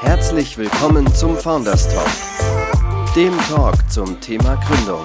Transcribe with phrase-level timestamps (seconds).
[0.00, 5.04] Herzlich willkommen zum Founders Talk, dem Talk zum Thema Gründung.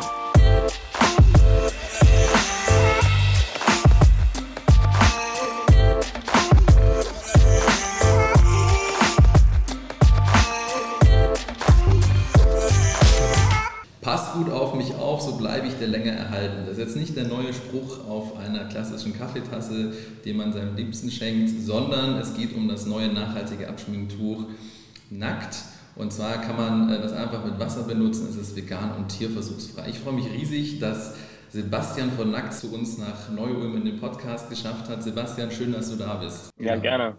[14.01, 16.65] Passt gut auf mich auf, so bleibe ich der Länge erhalten.
[16.67, 19.91] Das ist jetzt nicht der neue Spruch auf einer klassischen Kaffeetasse,
[20.23, 24.45] den man seinem Liebsten schenkt, sondern es geht um das neue nachhaltige Abschminktuch
[25.17, 25.57] Nackt.
[25.95, 29.89] Und zwar kann man äh, das einfach mit Wasser benutzen, es ist vegan und tierversuchsfrei.
[29.89, 31.15] Ich freue mich riesig, dass
[31.49, 35.03] Sebastian von Nackt zu uns nach Neu-Ulm in den Podcast geschafft hat.
[35.03, 36.49] Sebastian, schön, dass du da bist.
[36.59, 37.15] Ja, gerne.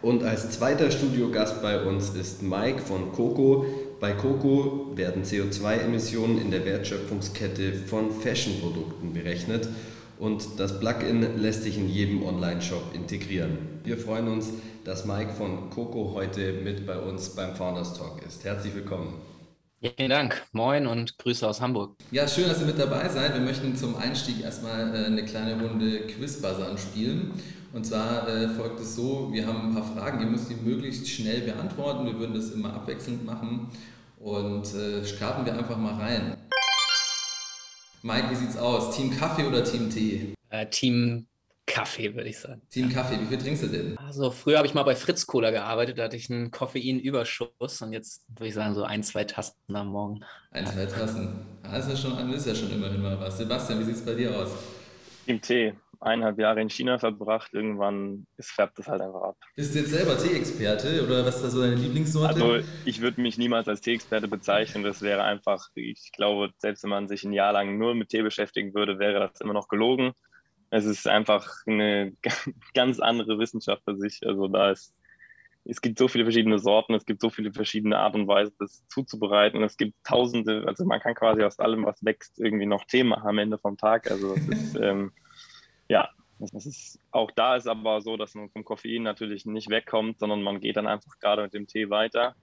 [0.00, 3.66] Und als zweiter Studiogast bei uns ist Mike von Coco.
[4.00, 9.68] Bei Coco werden CO2-Emissionen in der Wertschöpfungskette von Fashion-Produkten berechnet
[10.18, 13.58] und das Plugin lässt sich in jedem Online-Shop integrieren.
[13.84, 14.50] Wir freuen uns,
[14.88, 18.42] dass Mike von Coco heute mit bei uns beim Founders Talk ist.
[18.42, 19.20] Herzlich willkommen.
[19.80, 20.42] Ja, vielen Dank.
[20.52, 21.94] Moin und Grüße aus Hamburg.
[22.10, 23.34] Ja, schön, dass ihr mit dabei seid.
[23.34, 27.32] Wir möchten zum Einstieg erstmal äh, eine kleine Runde Quizbuzzern spielen.
[27.74, 31.06] Und zwar äh, folgt es so, wir haben ein paar Fragen, ihr müsst die möglichst
[31.06, 32.06] schnell beantworten.
[32.06, 33.68] Wir würden das immer abwechselnd machen
[34.18, 36.34] und äh, starten wir einfach mal rein.
[38.02, 38.96] Mike, wie sieht's aus?
[38.96, 40.32] Team Kaffee oder Team Tee?
[40.48, 41.26] Äh, Team
[41.68, 42.62] Kaffee, würde ich sagen.
[42.70, 43.96] Team Kaffee, wie viel trinkst du denn?
[43.98, 47.92] Also früher habe ich mal bei Fritz Cola gearbeitet, da hatte ich einen Koffeinüberschuss und
[47.92, 50.24] jetzt würde ich sagen so ein, zwei Tassen am Morgen.
[50.50, 51.46] Ein, zwei Tassen.
[51.62, 53.38] Das ist ja schon, ist ja schon immerhin mal was.
[53.38, 54.50] Sebastian, wie sieht es bei dir aus?
[55.26, 59.36] Team Tee eineinhalb Jahre in China verbracht, irgendwann ist, färbt das halt einfach ab.
[59.56, 62.42] Bist du jetzt selber Tee-Experte oder was ist da so deine Lieblingssorte?
[62.42, 64.84] Also ich würde mich niemals als Tee-Experte bezeichnen.
[64.84, 68.22] Das wäre einfach, ich glaube, selbst wenn man sich ein Jahr lang nur mit Tee
[68.22, 70.12] beschäftigen würde, wäre das immer noch gelogen.
[70.70, 72.12] Es ist einfach eine
[72.74, 74.20] ganz andere Wissenschaft für sich.
[74.26, 74.94] Also da ist
[75.68, 78.86] es gibt so viele verschiedene Sorten, es gibt so viele verschiedene Art und Weise, das
[78.88, 79.62] zuzubereiten.
[79.62, 83.28] Es gibt tausende, also man kann quasi aus allem, was wächst, irgendwie noch Tee machen
[83.28, 84.10] am Ende vom Tag.
[84.10, 85.12] Also es ist, ähm,
[85.88, 86.08] ja,
[86.38, 90.42] das ist, auch da ist aber so, dass man vom Koffein natürlich nicht wegkommt, sondern
[90.42, 92.34] man geht dann einfach gerade mit dem Tee weiter.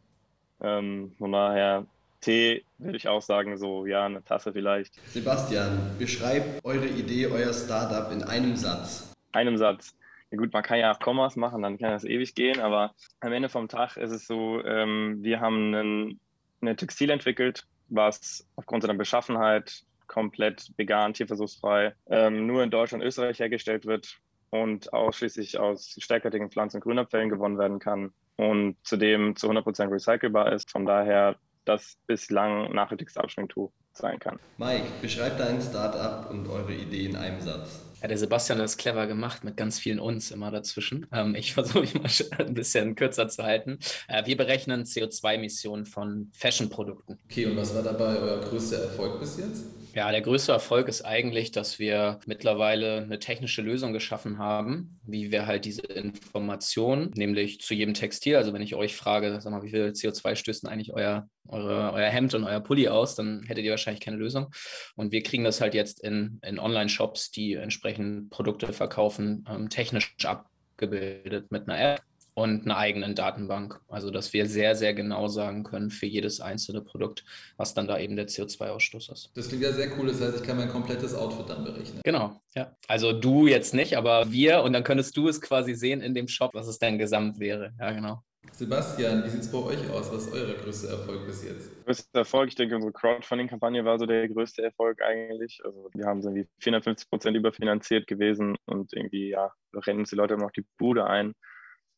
[0.62, 1.88] Ähm, von daher,
[2.26, 4.96] Tee würde ich auch sagen, so ja, eine Tasse vielleicht.
[5.12, 9.14] Sebastian, beschreibt eure Idee, euer Startup in einem Satz.
[9.32, 9.96] Einem Satz.
[10.32, 13.32] Ja gut, man kann ja auch Kommas machen, dann kann das ewig gehen, aber am
[13.32, 16.20] Ende vom Tag ist es so, ähm, wir haben einen,
[16.62, 23.08] eine Textil entwickelt, was aufgrund seiner Beschaffenheit komplett vegan, tierversuchsfrei, ähm, nur in Deutschland und
[23.08, 24.18] Österreich hergestellt wird
[24.50, 30.52] und ausschließlich aus stärkertigen Pflanzen- und Grünabfällen gewonnen werden kann und zudem zu 100% recycelbar
[30.52, 30.72] ist.
[30.72, 31.36] Von daher
[31.66, 34.40] das bislang nachhaltigste Abschminktuch sein kann.
[34.58, 37.82] Mike, beschreibt dein Startup und eure Idee in einem Satz.
[38.02, 41.08] Ja, der Sebastian hat es clever gemacht mit ganz vielen uns immer dazwischen.
[41.12, 42.10] Ähm, ich versuche mich mal
[42.46, 43.80] ein bisschen kürzer zu halten.
[44.08, 47.18] Äh, wir berechnen CO2-Emissionen von Fashion-Produkten.
[47.26, 49.85] Okay, und was war dabei euer größter Erfolg bis jetzt?
[49.96, 55.32] Ja, der größte Erfolg ist eigentlich, dass wir mittlerweile eine technische Lösung geschaffen haben, wie
[55.32, 59.64] wir halt diese Information, nämlich zu jedem Textil, also wenn ich euch frage, sag mal,
[59.64, 63.64] wie viel CO2 stößt eigentlich euer, eure, euer Hemd und euer Pulli aus, dann hättet
[63.64, 64.54] ihr wahrscheinlich keine Lösung.
[64.98, 70.14] Und wir kriegen das halt jetzt in, in Online-Shops, die entsprechend Produkte verkaufen, ähm, technisch
[70.26, 72.02] abgebildet mit einer App
[72.36, 73.80] und einer eigenen Datenbank.
[73.88, 77.24] Also, dass wir sehr, sehr genau sagen können für jedes einzelne Produkt,
[77.58, 79.32] was dann da eben der CO2-Ausstoß ist.
[79.36, 80.08] Das klingt ja sehr cool.
[80.08, 82.02] Das heißt, ich kann mein komplettes Outfit dann berechnen.
[82.04, 82.76] Genau, ja.
[82.88, 86.28] Also du jetzt nicht, aber wir und dann könntest du es quasi sehen in dem
[86.28, 87.74] Shop, was es dann gesamt wäre.
[87.80, 88.22] Ja, genau.
[88.52, 90.12] Sebastian, wie sieht es bei euch aus?
[90.14, 91.72] Was ist euer größter Erfolg bis jetzt?
[91.86, 95.62] Größter Erfolg, ich denke, unsere Crowdfunding-Kampagne war so der größte Erfolg eigentlich.
[95.64, 100.16] Also wir haben so irgendwie 450 Prozent überfinanziert gewesen und irgendwie, ja, rennen uns die
[100.16, 101.34] Leute immer noch die Bude ein.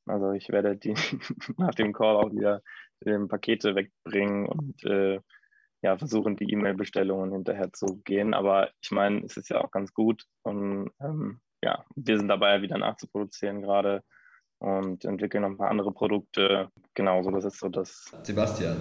[0.09, 0.93] Also ich werde die
[1.57, 2.61] nach dem Call auch wieder
[3.05, 5.19] ähm, Pakete wegbringen und äh,
[5.81, 8.33] ja, versuchen, die E-Mail-Bestellungen hinterher zu gehen.
[8.33, 10.23] Aber ich meine, es ist ja auch ganz gut.
[10.43, 14.03] Und ähm, ja, wir sind dabei, wieder nachzuproduzieren gerade
[14.59, 16.69] und entwickeln noch ein paar andere Produkte.
[16.93, 18.11] Genauso, das ist so das.
[18.23, 18.77] Sebastian,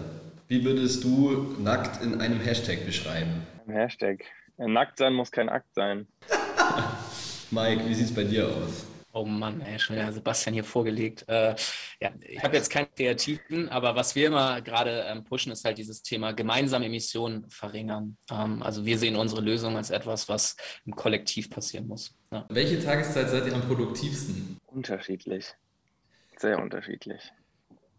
[0.49, 3.47] wie würdest du nackt in einem Hashtag beschreiben?
[3.67, 4.25] Ein Hashtag.
[4.57, 6.07] Nackt sein muss kein Akt sein.
[7.51, 8.96] Mike, wie sieht es bei dir aus?
[9.17, 11.25] Oh Mann, ey, schon wieder Sebastian hier vorgelegt.
[11.27, 11.57] Äh,
[12.03, 15.79] ja, ich habe jetzt keinen Kreativen, aber was wir immer gerade ähm, pushen, ist halt
[15.79, 18.19] dieses Thema gemeinsame Emissionen verringern.
[18.31, 20.55] Ähm, also wir sehen unsere Lösung als etwas, was
[20.85, 22.15] im Kollektiv passieren muss.
[22.31, 22.45] Ja.
[22.51, 24.59] Welche Tageszeit seid ihr am produktivsten?
[24.67, 25.47] Unterschiedlich.
[26.37, 27.33] Sehr unterschiedlich.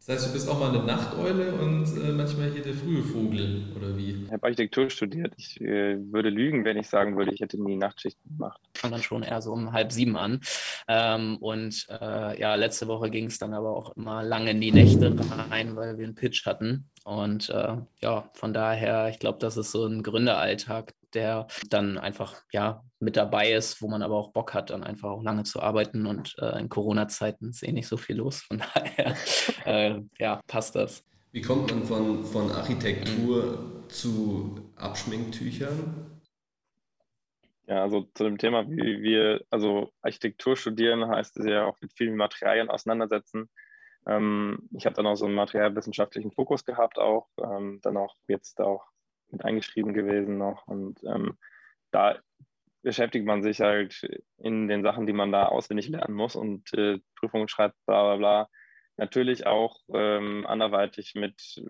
[0.07, 3.65] Das heißt, du bist auch mal eine Nachteule und äh, manchmal hier der frühe Vogel,
[3.75, 4.24] oder wie?
[4.24, 5.33] Ich habe Architektur studiert.
[5.36, 8.57] Ich äh, würde lügen, wenn ich sagen würde, ich hätte nie Nachtschichten gemacht.
[8.74, 10.39] Fang dann schon eher so um halb sieben an.
[10.88, 14.71] Ähm, und äh, ja, letzte Woche ging es dann aber auch immer lange in die
[14.71, 15.13] Nächte
[15.51, 16.89] rein, weil wir einen Pitch hatten.
[17.03, 22.44] Und äh, ja, von daher, ich glaube, das ist so ein Gründeralltag, der dann einfach
[22.51, 25.62] ja mit dabei ist, wo man aber auch Bock hat, dann einfach auch lange zu
[25.62, 26.06] arbeiten.
[26.06, 28.42] Und äh, in Corona-Zeiten ist eh nicht so viel los.
[28.42, 29.15] Von daher,
[29.65, 31.04] äh, ja, passt das.
[31.31, 36.21] Wie kommt man von, von Architektur zu Abschminktüchern?
[37.68, 41.92] Ja, also zu dem Thema, wie wir, also Architektur studieren, heißt es ja auch mit
[41.94, 43.50] vielen Materialien auseinandersetzen.
[44.07, 48.62] Ähm, ich habe dann auch so einen materialwissenschaftlichen Fokus gehabt, auch ähm, dann auch jetzt
[48.62, 48.86] auch
[49.29, 50.68] mit eingeschrieben gewesen noch.
[50.68, 51.38] Und ähm,
[51.91, 52.19] da
[52.81, 54.01] beschäftigt man sich halt
[54.38, 58.15] in den Sachen, die man da auswendig lernen muss und äh, Prüfungen schreibt, bla bla
[58.18, 58.50] bla.
[58.97, 61.62] Natürlich auch ähm, anderweitig mit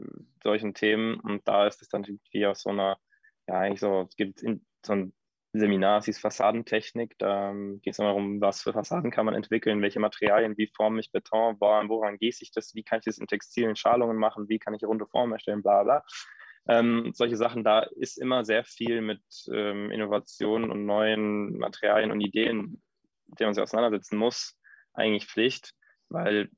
[0.43, 2.97] solchen Themen und da ist es dann wie aus so einer,
[3.47, 5.13] ja eigentlich so, es gibt in, so ein
[5.53, 9.81] Seminar, es hieß Fassadentechnik, da ähm, geht es darum, was für Fassaden kann man entwickeln,
[9.81, 13.17] welche Materialien, wie forme ich Beton, woran, woran gieße ich das, wie kann ich das
[13.17, 16.03] in textilen Schalungen machen, wie kann ich runde Formen erstellen, bla bla.
[16.67, 19.21] Ähm, solche Sachen, da ist immer sehr viel mit
[19.51, 22.81] ähm, Innovationen und neuen Materialien und Ideen,
[23.27, 24.57] mit denen man sich auseinandersetzen muss,
[24.93, 25.73] eigentlich Pflicht,
[26.09, 26.49] weil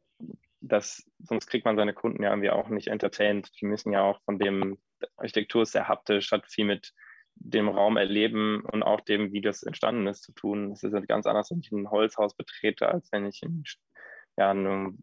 [0.62, 3.50] das, sonst kriegt man seine Kunden ja irgendwie auch nicht entertained.
[3.62, 4.78] Die müssen ja auch von dem,
[5.16, 6.94] Architektur ist sehr haptisch, hat viel mit
[7.36, 10.72] dem Raum erleben und auch dem, wie das entstanden ist, zu tun.
[10.72, 13.64] Es ist ganz anders, wenn ich ein Holzhaus betrete, als wenn ich in,
[14.38, 14.94] ja, eine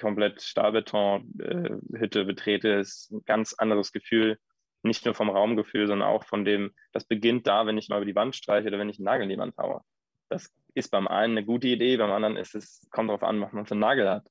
[0.00, 2.68] komplett Stahlbeton-Hütte betrete.
[2.70, 4.38] ist ein ganz anderes Gefühl,
[4.82, 8.06] nicht nur vom Raumgefühl, sondern auch von dem, das beginnt da, wenn ich mal über
[8.06, 9.82] die Wand streiche oder wenn ich einen Nagel in die Wand haue.
[10.28, 13.52] Das ist beim einen eine gute Idee, beim anderen ist es, kommt darauf an, was
[13.52, 14.26] man für einen Nagel hat.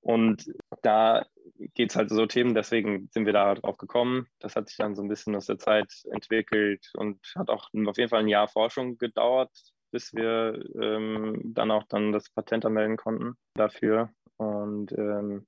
[0.00, 0.46] Und
[0.82, 1.26] da
[1.74, 4.26] geht es halt so Themen, deswegen sind wir da drauf gekommen.
[4.38, 7.98] Das hat sich dann so ein bisschen aus der Zeit entwickelt und hat auch auf
[7.98, 9.50] jeden Fall ein Jahr Forschung gedauert,
[9.90, 14.10] bis wir ähm, dann auch dann das Patent anmelden konnten dafür.
[14.40, 15.46] Und ähm,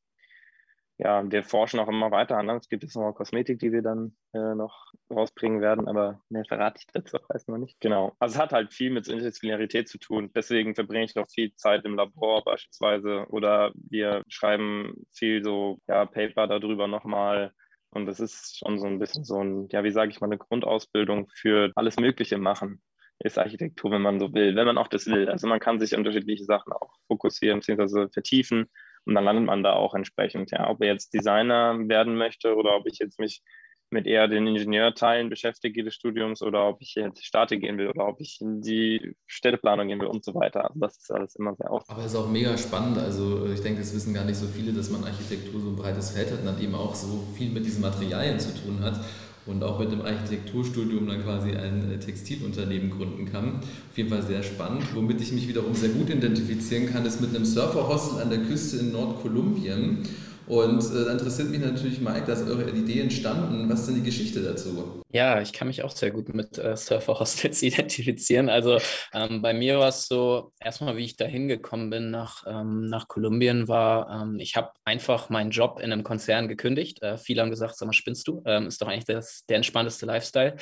[0.98, 2.50] ja, wir forschen auch immer weiter an.
[2.50, 6.80] Es gibt jetzt noch Kosmetik, die wir dann äh, noch rausbringen werden, aber mehr verrate
[6.80, 7.80] ich dazu weiß noch nicht.
[7.80, 8.14] Genau.
[8.18, 10.30] Also es hat halt viel mit Interdisziplinarität zu tun.
[10.34, 16.04] Deswegen verbringe ich noch viel Zeit im Labor beispielsweise oder wir schreiben viel so ja,
[16.04, 17.52] Paper darüber nochmal.
[17.88, 20.38] Und das ist schon so ein bisschen so ein, ja, wie sage ich mal, eine
[20.38, 22.82] Grundausbildung für alles Mögliche machen
[23.24, 25.28] ist Architektur, wenn man so will, wenn man auch das will.
[25.28, 28.08] Also man kann sich unterschiedliche Sachen auch fokussieren bzw.
[28.08, 28.66] vertiefen.
[29.04, 30.50] Und dann landet man da auch entsprechend.
[30.52, 33.42] Ja, ob er jetzt Designer werden möchte oder ob ich jetzt mich
[33.90, 38.08] mit eher den Ingenieurteilen beschäftige des Studiums oder ob ich jetzt Statik gehen will oder
[38.08, 40.64] ob ich in die Städteplanung gehen will und so weiter.
[40.64, 41.90] Also das ist alles immer sehr oft.
[41.90, 42.96] Aber es ist auch mega spannend.
[42.98, 46.12] Also ich denke, das wissen gar nicht so viele, dass man Architektur so ein breites
[46.12, 48.98] Feld hat und dann eben auch so viel mit diesen Materialien zu tun hat
[49.46, 53.56] und auch mit dem Architekturstudium dann quasi ein äh, Textilunternehmen gründen kann.
[53.56, 54.84] Auf jeden Fall sehr spannend.
[54.94, 58.78] Womit ich mich wiederum sehr gut identifizieren kann, ist mit einem Surferhostel an der Küste
[58.78, 59.98] in Nordkolumbien.
[60.46, 63.68] Und äh, da interessiert mich natürlich, Mike, dass eure Idee entstanden.
[63.68, 65.01] Was ist denn die Geschichte dazu?
[65.14, 68.48] Ja, ich kann mich auch sehr gut mit äh, Surfer-Hostels identifizieren.
[68.48, 68.78] Also
[69.12, 73.08] ähm, bei mir war es so, erstmal, wie ich da hingekommen bin nach, ähm, nach
[73.08, 77.02] Kolumbien, war, ähm, ich habe einfach meinen Job in einem Konzern gekündigt.
[77.02, 78.42] Äh, viele haben gesagt, sag mal, spinnst du?
[78.46, 80.56] Ähm, ist doch eigentlich das, der entspannteste Lifestyle.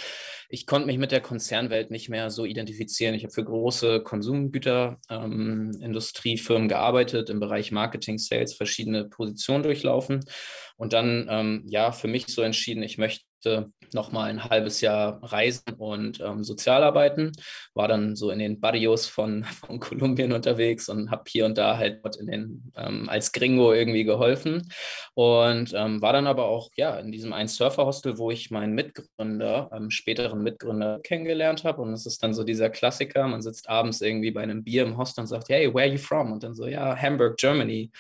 [0.48, 3.14] Ich konnte mich mit der Konzernwelt nicht mehr so identifizieren.
[3.14, 10.24] Ich habe für große Konsumgüterindustriefirmen ähm, gearbeitet, im Bereich Marketing, Sales, verschiedene Positionen durchlaufen
[10.76, 13.29] und dann ähm, ja für mich so entschieden, ich möchte
[13.92, 17.32] noch mal ein halbes Jahr reisen und ähm, Sozialarbeiten.
[17.74, 21.76] War dann so in den Barrios von, von Kolumbien unterwegs und habe hier und da
[21.76, 24.70] halt in den, ähm, als Gringo irgendwie geholfen.
[25.14, 29.70] Und ähm, war dann aber auch ja in diesem einen Surferhostel, wo ich meinen Mitgründer,
[29.72, 31.82] ähm, späteren Mitgründer kennengelernt habe.
[31.82, 34.96] Und es ist dann so dieser Klassiker, man sitzt abends irgendwie bei einem Bier im
[34.96, 36.32] Hostel und sagt, hey, where are you from?
[36.32, 37.90] Und dann so, ja, Hamburg, Germany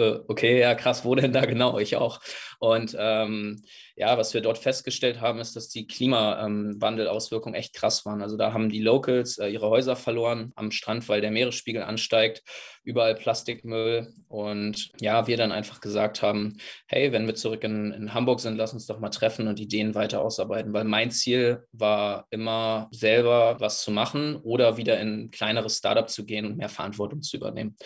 [0.00, 1.78] äh, okay, ja krass, wo denn da genau?
[1.78, 2.20] Ich auch.
[2.58, 3.62] Und ähm,
[4.00, 8.22] ja, was wir dort festgestellt haben, ist, dass die Klimawandelauswirkungen echt krass waren.
[8.22, 12.42] Also da haben die Locals äh, ihre Häuser verloren am Strand, weil der Meeresspiegel ansteigt,
[12.82, 14.14] überall Plastikmüll.
[14.26, 18.56] Und ja, wir dann einfach gesagt haben, hey, wenn wir zurück in, in Hamburg sind,
[18.56, 23.56] lass uns doch mal treffen und Ideen weiter ausarbeiten, weil mein Ziel war immer selber
[23.60, 27.36] was zu machen oder wieder in ein kleineres Startup zu gehen und mehr Verantwortung zu
[27.36, 27.76] übernehmen.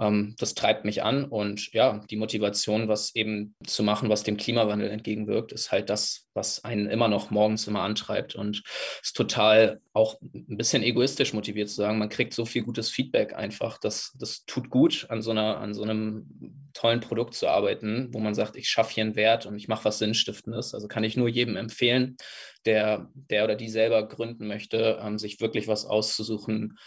[0.00, 4.38] Ähm, das treibt mich an und ja, die Motivation, was eben zu machen, was dem
[4.38, 8.62] Klimawandel entgegenwirkt ist halt das, was einen immer noch morgens immer antreibt und
[9.02, 13.34] ist total auch ein bisschen egoistisch motiviert zu sagen, man kriegt so viel gutes Feedback
[13.34, 18.08] einfach, dass das tut gut, an so, einer, an so einem tollen Produkt zu arbeiten,
[18.12, 20.72] wo man sagt, ich schaffe hier einen Wert und ich mache was Sinnstiftendes.
[20.72, 22.16] Also kann ich nur jedem empfehlen,
[22.64, 26.78] der, der oder die selber gründen möchte, ähm, sich wirklich was auszusuchen,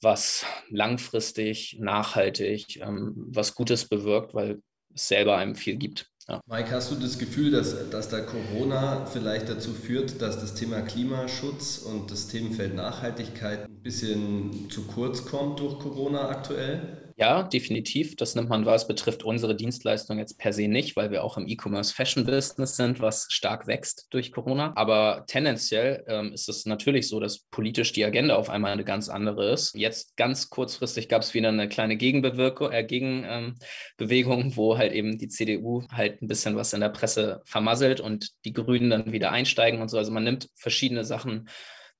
[0.00, 4.62] was langfristig, nachhaltig, ähm, was Gutes bewirkt, weil
[4.94, 6.06] es selber einem viel gibt.
[6.28, 6.40] Ja.
[6.46, 10.82] Mike, hast du das Gefühl, dass, dass da Corona vielleicht dazu führt, dass das Thema
[10.82, 17.07] Klimaschutz und das Themenfeld Nachhaltigkeit ein bisschen zu kurz kommt durch Corona aktuell?
[17.20, 18.14] Ja, definitiv.
[18.14, 18.76] Das nimmt man wahr.
[18.76, 22.76] Es betrifft unsere Dienstleistung jetzt per se nicht, weil wir auch im E-Commerce Fashion Business
[22.76, 24.72] sind, was stark wächst durch Corona.
[24.76, 29.08] Aber tendenziell ähm, ist es natürlich so, dass politisch die Agenda auf einmal eine ganz
[29.08, 29.74] andere ist.
[29.74, 35.18] Jetzt ganz kurzfristig gab es wieder eine kleine Gegenbewirkung, äh, Gegenbewegung, ähm, wo halt eben
[35.18, 39.32] die CDU halt ein bisschen was in der Presse vermasselt und die Grünen dann wieder
[39.32, 39.98] einsteigen und so.
[39.98, 41.48] Also man nimmt verschiedene Sachen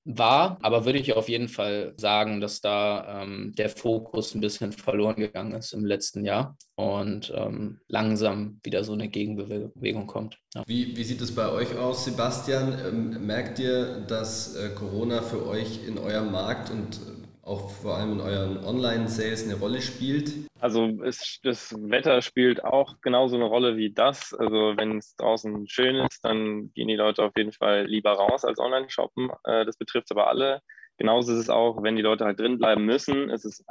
[0.09, 4.73] war, aber würde ich auf jeden Fall sagen, dass da ähm, der Fokus ein bisschen
[4.73, 10.39] verloren gegangen ist im letzten Jahr und ähm, langsam wieder so eine Gegenbewegung kommt.
[10.55, 10.65] Ja.
[10.67, 12.79] Wie, wie sieht es bei euch aus, Sebastian?
[12.87, 17.01] Ähm, merkt ihr, dass äh, Corona für euch in eurem Markt und
[17.49, 20.33] auch vor allem in euren Online-Sales eine Rolle spielt?
[20.61, 24.35] Also es, das Wetter spielt auch genauso eine Rolle wie das.
[24.35, 28.45] Also wenn es draußen schön ist, dann gehen die Leute auf jeden Fall lieber raus
[28.45, 29.31] als online shoppen.
[29.45, 30.61] Äh, das betrifft aber alle.
[30.99, 33.65] Genauso ist es auch, wenn die Leute halt drin bleiben müssen, ist es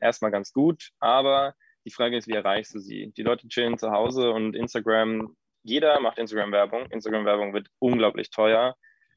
[0.00, 0.90] erstmal ganz gut.
[0.98, 1.54] Aber
[1.84, 3.12] die Frage ist, wie erreichst du sie?
[3.16, 6.86] Die Leute chillen zu Hause und Instagram, jeder macht Instagram-Werbung.
[6.86, 8.76] Instagram-Werbung wird unglaublich teuer.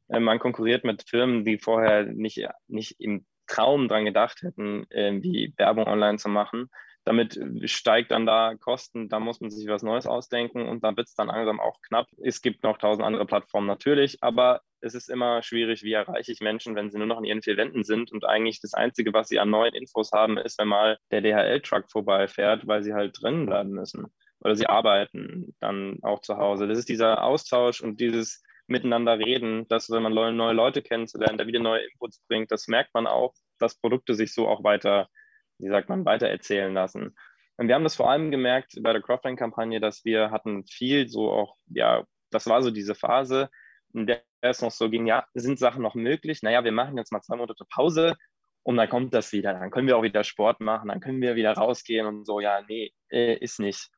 [0.09, 5.53] Äh, man konkurriert mit Firmen, die vorher nicht, nicht im Traum dran gedacht hätten, irgendwie
[5.57, 6.69] Werbung online zu machen.
[7.05, 11.07] Damit steigt dann da Kosten, da muss man sich was Neues ausdenken und dann wird
[11.07, 12.07] es dann langsam auch knapp.
[12.21, 16.41] Es gibt noch tausend andere Plattformen natürlich, aber es ist immer schwierig, wie erreiche ich
[16.41, 19.29] Menschen, wenn sie nur noch in ihren vier Wänden sind und eigentlich das Einzige, was
[19.29, 23.45] sie an neuen Infos haben, ist, wenn mal der DHL-Truck vorbeifährt, weil sie halt drinnen
[23.45, 24.07] bleiben müssen
[24.41, 26.67] oder sie arbeiten dann auch zu Hause.
[26.67, 31.47] Das ist dieser Austausch und dieses miteinander reden, dass wenn man neue Leute kennenzulernen, der
[31.47, 35.09] wieder neue Inputs bringt, das merkt man auch, dass Produkte sich so auch weiter,
[35.57, 37.15] wie sagt man, weiter erzählen lassen.
[37.57, 41.31] Und wir haben das vor allem gemerkt bei der Crowdfunding-Kampagne, dass wir hatten viel so
[41.31, 43.49] auch, ja, das war so diese Phase,
[43.93, 46.43] in der es noch so ging, ja, sind Sachen noch möglich?
[46.43, 48.15] Naja, wir machen jetzt mal zwei Monate Pause
[48.63, 49.53] und dann kommt das wieder.
[49.53, 52.61] Dann können wir auch wieder Sport machen, dann können wir wieder rausgehen und so, ja,
[52.67, 53.89] nee, äh, ist nicht.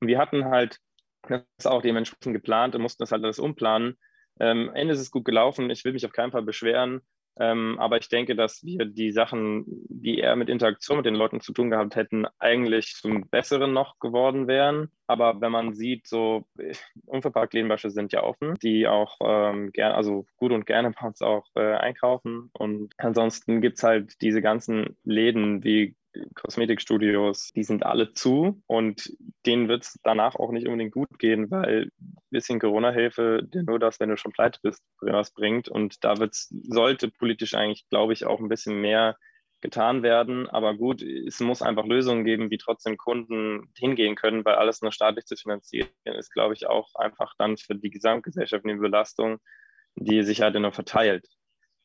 [0.00, 0.78] Und wir hatten halt
[1.28, 3.96] das auch dementsprechend geplant und mussten das halt alles umplanen.
[4.40, 5.70] Ähm, am Ende ist es gut gelaufen.
[5.70, 7.02] Ich will mich auf keinen Fall beschweren.
[7.38, 11.40] Ähm, aber ich denke, dass wir die Sachen, die eher mit Interaktion mit den Leuten
[11.40, 14.90] zu tun gehabt hätten, eigentlich zum Besseren noch geworden wären.
[15.06, 16.44] Aber wenn man sieht, so
[17.06, 21.22] Unverpacktläden beispielsweise sind ja offen, die auch ähm, gerne, also gut und gerne bei uns
[21.22, 22.50] auch äh, einkaufen.
[22.52, 25.96] Und ansonsten gibt es halt diese ganzen Läden wie
[26.34, 29.12] Kosmetikstudios, die sind alle zu und
[29.46, 33.98] denen wird es danach auch nicht unbedingt gut gehen, weil ein bisschen Corona-Hilfe nur das,
[34.00, 35.68] wenn du schon pleite bist, was bringt.
[35.68, 39.16] Und da wird's, sollte politisch eigentlich, glaube ich, auch ein bisschen mehr
[39.62, 40.48] getan werden.
[40.48, 44.92] Aber gut, es muss einfach Lösungen geben, wie trotzdem Kunden hingehen können, weil alles nur
[44.92, 49.38] staatlich zu finanzieren ist, glaube ich, auch einfach dann für die Gesamtgesellschaft eine Belastung,
[49.94, 51.26] die sich halt nur verteilt.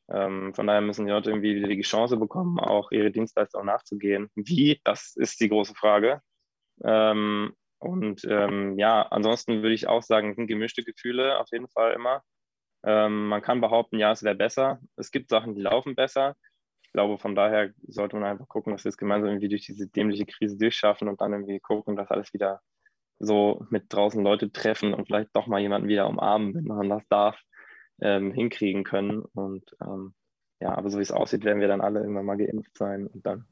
[0.10, 4.30] Ähm, von daher müssen die Leute irgendwie wieder die Chance bekommen, auch ihre Dienstleistung nachzugehen.
[4.36, 6.22] Wie, das ist die große Frage.
[6.84, 11.94] Ähm, und ähm, ja, ansonsten würde ich auch sagen, sind gemischte Gefühle auf jeden Fall
[11.94, 12.24] immer.
[12.84, 14.80] Ähm, man kann behaupten, ja, es wäre besser.
[14.96, 16.36] Es gibt Sachen, die laufen besser.
[16.84, 19.88] Ich glaube, von daher sollte man einfach gucken, dass wir es gemeinsam irgendwie durch diese
[19.88, 22.62] dämliche Krise durchschaffen und dann irgendwie gucken, dass alles wieder
[23.20, 27.08] so mit draußen Leute treffen und vielleicht doch mal jemanden wieder umarmen, wenn man das
[27.10, 27.40] darf
[28.02, 29.22] ähm, hinkriegen können.
[29.22, 30.14] Und ähm,
[30.60, 33.26] ja, aber so wie es aussieht, werden wir dann alle irgendwann mal geimpft sein und
[33.26, 33.46] dann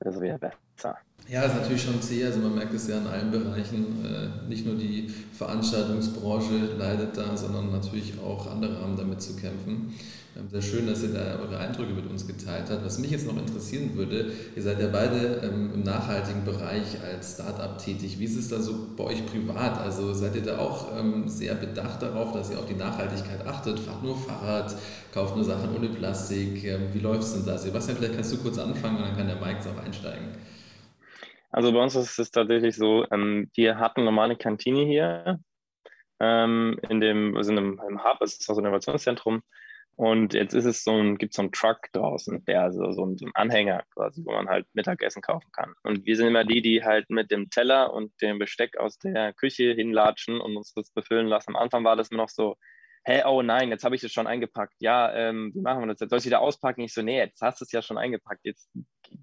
[0.00, 0.98] wäre es wieder besser.
[1.28, 2.24] Ja, ist natürlich schon zäh.
[2.24, 4.04] Also man merkt es ja in allen Bereichen.
[4.04, 9.92] Äh, nicht nur die Veranstaltungsbranche leidet da, sondern natürlich auch andere haben damit zu kämpfen.
[10.36, 12.84] Ähm, sehr schön, dass ihr da eure Eindrücke mit uns geteilt habt.
[12.84, 17.32] Was mich jetzt noch interessieren würde, ihr seid ja beide ähm, im nachhaltigen Bereich als
[17.34, 18.20] Startup tätig.
[18.20, 19.80] Wie ist es da so bei euch privat?
[19.80, 23.80] Also seid ihr da auch ähm, sehr bedacht darauf, dass ihr auf die Nachhaltigkeit achtet?
[23.80, 24.76] Fahrt nur Fahrrad,
[25.12, 26.62] kauft nur Sachen ohne Plastik.
[26.92, 27.58] Wie läuft es denn da?
[27.58, 30.28] Sebastian, vielleicht kannst du kurz anfangen und dann kann der Mike auch einsteigen.
[31.50, 35.40] Also bei uns ist es tatsächlich so, wir hatten normale Kantine hier
[36.18, 39.42] in dem, also in einem Hub, es ist auch so ein Innovationszentrum
[39.96, 43.16] Und jetzt ist es so ein, gibt so einen Truck draußen, der also so ein,
[43.16, 45.72] so ein Anhänger quasi, wo man halt Mittagessen kaufen kann.
[45.84, 49.32] Und wir sind immer die, die halt mit dem Teller und dem Besteck aus der
[49.32, 51.56] Küche hinlatschen und uns das befüllen lassen.
[51.56, 52.56] Am Anfang war das noch so,
[53.06, 54.74] hä, oh nein, jetzt habe ich das schon eingepackt.
[54.80, 56.10] Ja, ähm, wie machen wir das jetzt?
[56.10, 56.80] Soll ich wieder auspacken?
[56.80, 58.40] Ich so, nee, jetzt hast du es ja schon eingepackt.
[58.44, 58.68] Jetzt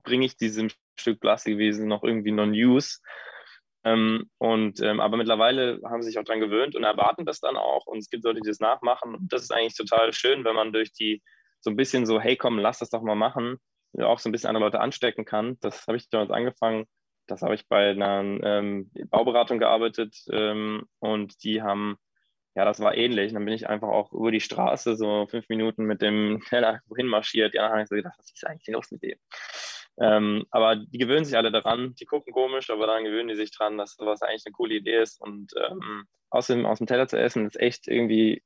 [0.03, 2.99] bringe ich diesem Stück Glasgewesen noch irgendwie Non-Use.
[3.83, 7.57] Ähm, und, ähm, aber mittlerweile haben sie sich auch daran gewöhnt und erwarten das dann
[7.57, 7.85] auch.
[7.85, 9.15] Und es gibt Leute, die das nachmachen.
[9.15, 11.21] Und das ist eigentlich total schön, wenn man durch die
[11.59, 13.57] so ein bisschen so, hey komm, lass das doch mal machen,
[13.99, 15.57] auch so ein bisschen andere Leute anstecken kann.
[15.59, 16.85] Das habe ich damals angefangen.
[17.27, 21.97] Das habe ich bei einer ähm, Bauberatung gearbeitet ähm, und die haben
[22.55, 23.33] ja, das war ähnlich.
[23.33, 27.07] Dann bin ich einfach auch über die Straße so fünf Minuten mit dem Teller wohin
[27.07, 27.53] marschiert.
[27.53, 29.17] Ja, dann habe ich so gedacht, was ist eigentlich los mit dem?
[29.99, 31.95] Ähm, aber die gewöhnen sich alle daran.
[31.95, 35.01] Die gucken komisch, aber dann gewöhnen die sich dran, dass sowas eigentlich eine coole Idee
[35.01, 35.21] ist.
[35.21, 38.41] Und ähm, außerdem aus dem Teller zu essen ist echt irgendwie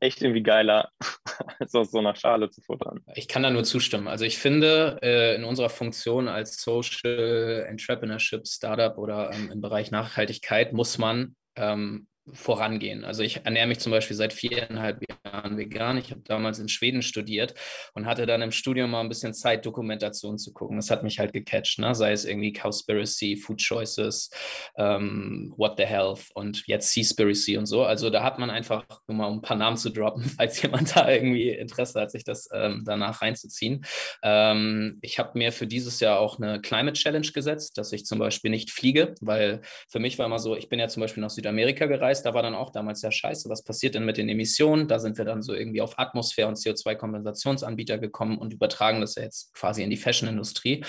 [0.00, 0.90] echt irgendwie geiler,
[1.58, 3.00] als aus so einer Schale zu futtern.
[3.14, 4.08] Ich kann da nur zustimmen.
[4.08, 9.90] Also ich finde, äh, in unserer Funktion als Social Entrepreneurship Startup oder ähm, im Bereich
[9.90, 13.04] Nachhaltigkeit muss man ähm, vorangehen.
[13.04, 15.98] Also ich ernähre mich zum Beispiel seit viereinhalb Jahren vegan.
[15.98, 17.54] Ich habe damals in Schweden studiert
[17.94, 20.76] und hatte dann im Studium mal ein bisschen Zeit, Dokumentation zu gucken.
[20.76, 21.94] Das hat mich halt gecatcht, ne?
[21.94, 24.30] sei es irgendwie Cowspiracy, Food Choices,
[24.76, 27.84] ähm, What the Health und jetzt Seaspiracy und so.
[27.84, 30.96] Also da hat man einfach, nur mal um ein paar Namen zu droppen, falls jemand
[30.96, 33.84] da irgendwie Interesse hat, sich das ähm, danach reinzuziehen.
[34.22, 38.18] Ähm, ich habe mir für dieses Jahr auch eine Climate Challenge gesetzt, dass ich zum
[38.18, 41.30] Beispiel nicht fliege, weil für mich war immer so, ich bin ja zum Beispiel nach
[41.30, 44.88] Südamerika gereist, Da war dann auch damals ja scheiße, was passiert denn mit den Emissionen?
[44.88, 49.22] Da sind wir dann so irgendwie auf Atmosphäre- und CO2-Kompensationsanbieter gekommen und übertragen das ja
[49.22, 50.84] jetzt quasi in die Fashion-Industrie.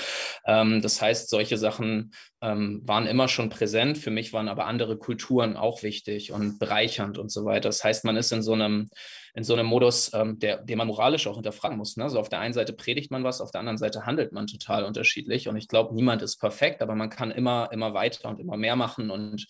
[0.45, 3.97] Ähm, das heißt, solche Sachen ähm, waren immer schon präsent.
[3.97, 7.69] Für mich waren aber andere Kulturen auch wichtig und bereichernd und so weiter.
[7.69, 8.89] Das heißt, man ist in so einem
[9.35, 11.97] in so einem Modus, ähm, der, den man moralisch auch hinterfragen muss.
[11.97, 12.03] Ne?
[12.03, 14.83] Also auf der einen Seite predigt man was, auf der anderen Seite handelt man total
[14.83, 15.47] unterschiedlich.
[15.47, 18.75] Und ich glaube, niemand ist perfekt, aber man kann immer, immer weiter und immer mehr
[18.75, 19.09] machen.
[19.09, 19.47] Und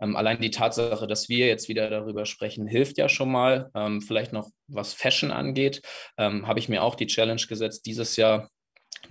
[0.00, 3.70] ähm, allein die Tatsache, dass wir jetzt wieder darüber sprechen, hilft ja schon mal.
[3.74, 5.82] Ähm, vielleicht noch, was Fashion angeht,
[6.16, 8.50] ähm, habe ich mir auch die Challenge gesetzt, dieses Jahr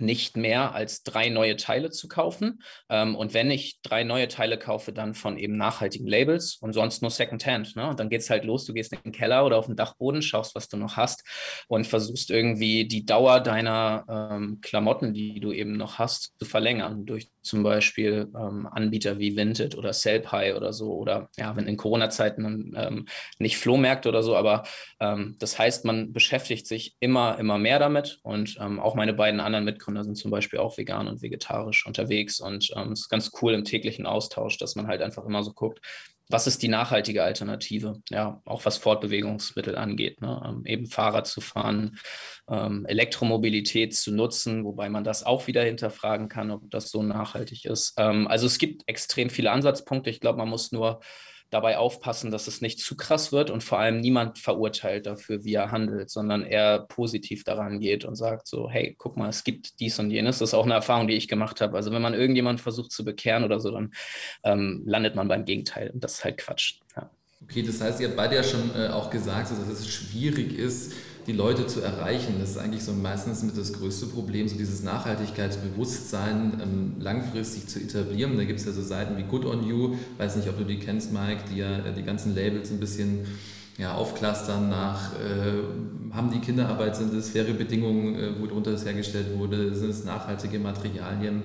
[0.00, 2.62] nicht mehr als drei neue Teile zu kaufen.
[2.88, 7.02] Ähm, und wenn ich drei neue Teile kaufe, dann von eben nachhaltigen Labels und sonst
[7.02, 7.76] nur Secondhand.
[7.76, 7.88] Ne?
[7.88, 10.22] Und dann geht es halt los, du gehst in den Keller oder auf den Dachboden,
[10.22, 11.24] schaust, was du noch hast
[11.68, 17.06] und versuchst irgendwie die Dauer deiner ähm, Klamotten, die du eben noch hast, zu verlängern
[17.06, 21.76] durch zum Beispiel ähm, Anbieter wie Vinted oder Sellpy oder so oder ja, wenn in
[21.76, 23.06] Corona-Zeiten ähm,
[23.38, 24.64] nicht Flohmärkte oder so, aber
[25.00, 29.40] ähm, das heißt, man beschäftigt sich immer, immer mehr damit und ähm, auch meine beiden
[29.40, 33.30] anderen Mitgründer sind zum Beispiel auch vegan und vegetarisch unterwegs und ähm, es ist ganz
[33.40, 35.80] cool im täglichen Austausch, dass man halt einfach immer so guckt,
[36.30, 38.00] was ist die nachhaltige Alternative?
[38.08, 40.42] Ja, auch was Fortbewegungsmittel angeht, ne?
[40.46, 41.98] ähm, eben Fahrrad zu fahren,
[42.48, 47.66] ähm, Elektromobilität zu nutzen, wobei man das auch wieder hinterfragen kann, ob das so nachhaltig
[47.66, 47.92] ist.
[47.98, 50.08] Ähm, also es gibt extrem viele Ansatzpunkte.
[50.08, 51.00] Ich glaube, man muss nur
[51.50, 55.54] dabei aufpassen, dass es nicht zu krass wird und vor allem niemand verurteilt dafür, wie
[55.54, 59.78] er handelt, sondern eher positiv daran geht und sagt so, hey, guck mal, es gibt
[59.80, 60.38] dies und jenes.
[60.38, 61.76] Das ist auch eine Erfahrung, die ich gemacht habe.
[61.76, 63.92] Also wenn man irgendjemand versucht zu bekehren oder so, dann
[64.42, 65.90] ähm, landet man beim Gegenteil.
[65.90, 66.80] Und das ist halt Quatsch.
[66.96, 67.10] Ja.
[67.42, 70.92] Okay, das heißt, ihr habt beide ja schon äh, auch gesagt, dass es schwierig ist,
[71.26, 72.34] die Leute zu erreichen.
[72.40, 77.80] Das ist eigentlich so meistens mit das größte Problem, so dieses Nachhaltigkeitsbewusstsein ähm, langfristig zu
[77.80, 78.36] etablieren.
[78.36, 80.78] Da gibt es ja so Seiten wie Good on You, weiß nicht, ob du die
[80.78, 83.26] kennst, Mike, die ja äh, die ganzen Labels ein bisschen
[83.78, 89.36] ja, aufklustern nach, äh, haben die Kinderarbeit, sind es faire Bedingungen, äh, worunter das hergestellt
[89.36, 91.42] wurde, sind es nachhaltige Materialien.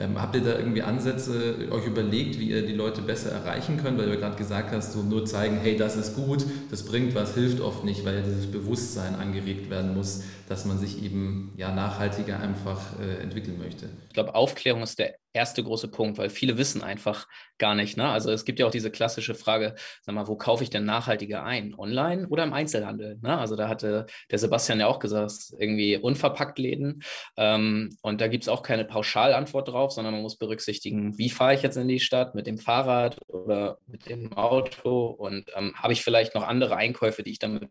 [0.00, 3.98] Ähm, habt ihr da irgendwie Ansätze euch überlegt, wie ihr die Leute besser erreichen könnt?
[3.98, 7.34] Weil du gerade gesagt hast, so nur zeigen, hey, das ist gut, das bringt was,
[7.34, 11.74] hilft oft nicht, weil ja dieses Bewusstsein angeregt werden muss, dass man sich eben ja,
[11.74, 13.90] nachhaltiger einfach äh, entwickeln möchte.
[14.10, 17.96] Ich glaube, Aufklärung ist der erste große Punkt, weil viele wissen einfach gar nicht.
[17.96, 18.08] Ne?
[18.08, 21.44] Also es gibt ja auch diese klassische Frage, sag mal, wo kaufe ich denn nachhaltiger
[21.44, 21.76] ein?
[21.78, 23.20] Online oder im Einzelhandel?
[23.22, 23.38] Ne?
[23.38, 27.04] Also da hatte der Sebastian ja auch gesagt, irgendwie unverpackt Läden.
[27.36, 31.54] Ähm, und da gibt es auch keine Pauschalantwort drauf, sondern man muss berücksichtigen, wie fahre
[31.54, 35.92] ich jetzt in die Stadt mit dem Fahrrad oder mit dem Auto und ähm, habe
[35.92, 37.68] ich vielleicht noch andere Einkäufe, die ich damit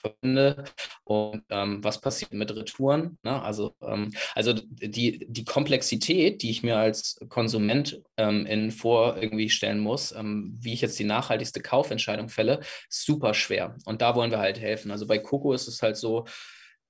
[0.00, 0.64] verbinde
[1.04, 3.18] und ähm, was passiert mit Retouren.
[3.22, 3.42] Ne?
[3.42, 9.50] Also, ähm, also die, die Komplexität, die ich mir als Konsument ähm, in vor irgendwie
[9.50, 13.76] stellen muss, ähm, wie ich jetzt die nachhaltigste Kaufentscheidung fälle, super schwer.
[13.84, 14.90] Und da wollen wir halt helfen.
[14.90, 16.24] Also bei Coco ist es halt so,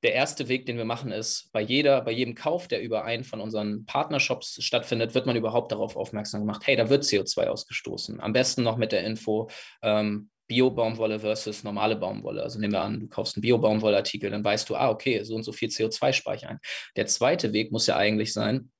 [0.03, 3.25] der erste Weg, den wir machen, ist, bei jeder, bei jedem Kauf, der über einen
[3.25, 8.21] von unseren Partnershops stattfindet, wird man überhaupt darauf aufmerksam gemacht, hey, da wird CO2 ausgestoßen.
[8.21, 9.51] Am besten noch mit der Info,
[9.83, 12.43] ähm, Bio-Baumwolle versus normale Baumwolle.
[12.43, 15.45] Also nehmen wir an, du kaufst einen Bio-Baumwollartikel, dann weißt du, ah, okay, so und
[15.45, 16.59] so viel CO2 speichern.
[16.97, 18.73] Der zweite Weg muss ja eigentlich sein,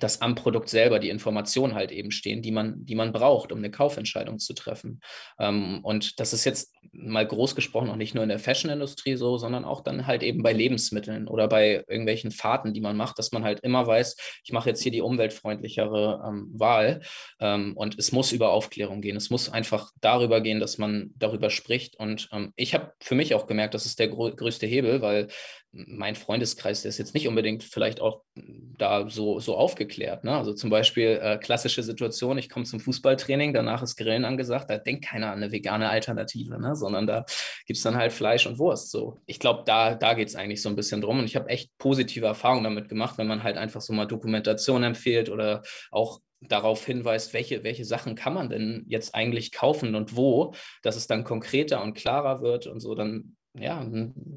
[0.00, 3.58] dass am Produkt selber die Informationen halt eben stehen, die man, die man braucht, um
[3.58, 5.00] eine Kaufentscheidung zu treffen.
[5.38, 9.36] Ähm, und das ist jetzt mal groß gesprochen auch nicht nur in der Fashion-Industrie so,
[9.38, 13.32] sondern auch dann halt eben bei Lebensmitteln oder bei irgendwelchen Fahrten, die man macht, dass
[13.32, 17.00] man halt immer weiß, ich mache jetzt hier die umweltfreundlichere ähm, Wahl.
[17.40, 19.16] Ähm, und es muss über Aufklärung gehen.
[19.16, 21.96] Es muss einfach darüber gehen, dass man darüber spricht.
[21.96, 25.28] Und ähm, ich habe für mich auch gemerkt, das ist der größte Hebel, weil
[25.74, 30.22] mein Freundeskreis, der ist jetzt nicht unbedingt vielleicht auch da so, so aufgeklärt.
[30.22, 30.36] Ne?
[30.36, 34.78] Also zum Beispiel äh, klassische Situation, ich komme zum Fußballtraining, danach ist Grillen angesagt, da
[34.78, 36.76] denkt keiner an eine vegane Alternative, ne?
[36.76, 37.24] sondern da
[37.66, 38.90] gibt es dann halt Fleisch und Wurst.
[38.90, 39.18] So.
[39.26, 41.76] Ich glaube, da, da geht es eigentlich so ein bisschen drum und ich habe echt
[41.78, 46.84] positive Erfahrungen damit gemacht, wenn man halt einfach so mal Dokumentation empfiehlt oder auch darauf
[46.84, 51.24] hinweist, welche, welche Sachen kann man denn jetzt eigentlich kaufen und wo, dass es dann
[51.24, 53.86] konkreter und klarer wird und so, dann ja,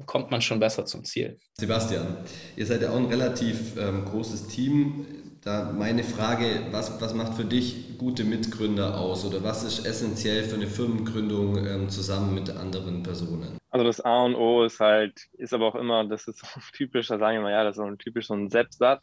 [0.06, 1.38] kommt man schon besser zum Ziel.
[1.54, 2.18] Sebastian,
[2.56, 5.06] ihr seid ja auch ein relativ ähm, großes Team.
[5.42, 10.44] Da meine Frage, was, was macht für dich gute Mitgründer aus oder was ist essentiell
[10.44, 13.58] für eine Firmengründung ähm, zusammen mit anderen Personen?
[13.70, 17.08] Also das A und O ist halt, ist aber auch immer, das ist so typisch,
[17.08, 19.02] da sagen wir mal, ja, das ist so ein typisch so ein Selbstsatz.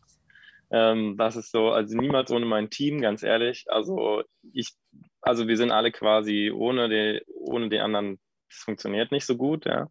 [0.72, 3.66] Ähm, das ist so, also niemals ohne mein Team, ganz ehrlich.
[3.68, 4.24] Also
[4.54, 4.74] ich,
[5.22, 8.18] also wir sind alle quasi ohne die, ohne die anderen,
[8.50, 9.90] das funktioniert nicht so gut, ja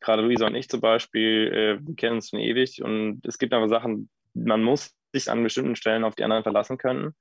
[0.00, 3.52] gerade Luisa und ich zum Beispiel, äh, wir kennen uns schon ewig und es gibt
[3.52, 7.14] aber Sachen, man muss sich an bestimmten Stellen auf die anderen verlassen können.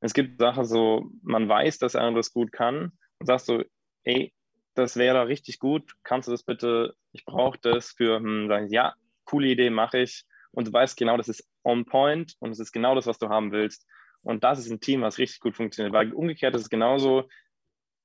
[0.00, 3.62] Es gibt Sachen so, man weiß, dass er das gut kann und sagst so,
[4.04, 4.32] ey,
[4.74, 8.94] das wäre richtig gut, kannst du das bitte, ich brauche das für, hm, sagen ja,
[9.24, 10.24] coole Idee, mache ich.
[10.50, 13.28] Und du weißt genau, das ist on point und es ist genau das, was du
[13.28, 13.86] haben willst.
[14.22, 15.94] Und das ist ein Team, was richtig gut funktioniert.
[15.94, 17.28] Weil umgekehrt ist es genauso,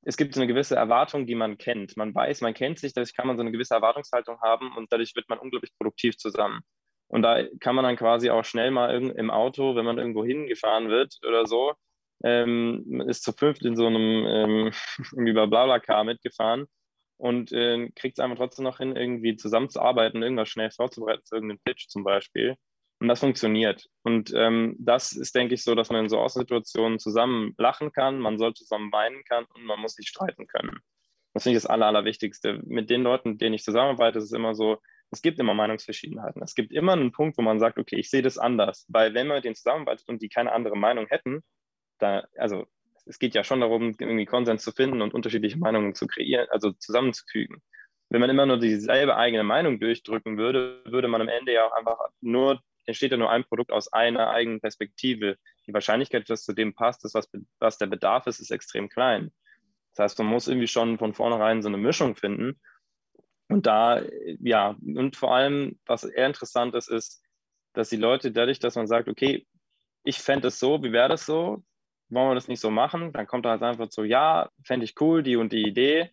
[0.07, 1.97] es gibt eine gewisse Erwartung, die man kennt.
[1.97, 5.13] Man weiß, man kennt sich, dadurch kann man so eine gewisse Erwartungshaltung haben und dadurch
[5.17, 6.61] wird man unglaublich produktiv zusammen.
[7.09, 10.87] Und da kann man dann quasi auch schnell mal im Auto, wenn man irgendwo hingefahren
[10.87, 11.73] wird oder so,
[12.23, 14.71] ähm, ist zu fünft in so einem ähm,
[15.11, 16.67] irgendwie bei Blablacar mitgefahren
[17.17, 21.59] und äh, kriegt es einfach trotzdem noch hin, irgendwie zusammenzuarbeiten, irgendwas schnell vorzubereiten, zu irgendeinem
[21.65, 22.55] Pitch zum Beispiel.
[22.99, 23.87] Und das funktioniert.
[24.03, 28.19] Und ähm, das ist, denke ich, so, dass man in so Außensituationen zusammen lachen kann,
[28.19, 30.79] man soll zusammen weinen kann und man muss sich streiten können.
[31.33, 32.59] Das finde ich das Aller, Allerwichtigste.
[32.65, 34.79] Mit den Leuten, denen ich zusammenarbeite, ist es immer so,
[35.11, 36.41] es gibt immer Meinungsverschiedenheiten.
[36.41, 38.85] Es gibt immer einen Punkt, wo man sagt, okay, ich sehe das anders.
[38.89, 41.43] Weil wenn man mit denen zusammenarbeitet und die keine andere Meinung hätten,
[41.99, 42.65] da, also
[43.05, 46.71] es geht ja schon darum, irgendwie Konsens zu finden und unterschiedliche Meinungen zu kreieren, also
[46.71, 47.61] zusammenzufügen.
[48.09, 51.73] Wenn man immer nur dieselbe eigene Meinung durchdrücken würde, würde man am Ende ja auch
[51.73, 55.37] einfach nur entsteht ja nur ein Produkt aus einer eigenen Perspektive.
[55.67, 59.31] Die Wahrscheinlichkeit, dass zu dem passt, ist, was, was der Bedarf ist, ist extrem klein.
[59.93, 62.59] Das heißt, man muss irgendwie schon von vornherein so eine Mischung finden.
[63.49, 64.01] Und da,
[64.39, 67.23] ja, und vor allem, was eher interessant ist, ist,
[67.73, 69.45] dass die Leute dadurch, dass man sagt, okay,
[70.03, 71.63] ich fände es so, wie wäre das so?
[72.09, 73.11] Wollen wir das nicht so machen?
[73.11, 76.11] Dann kommt da halt einfach so, ja, fände ich cool, die und die Idee.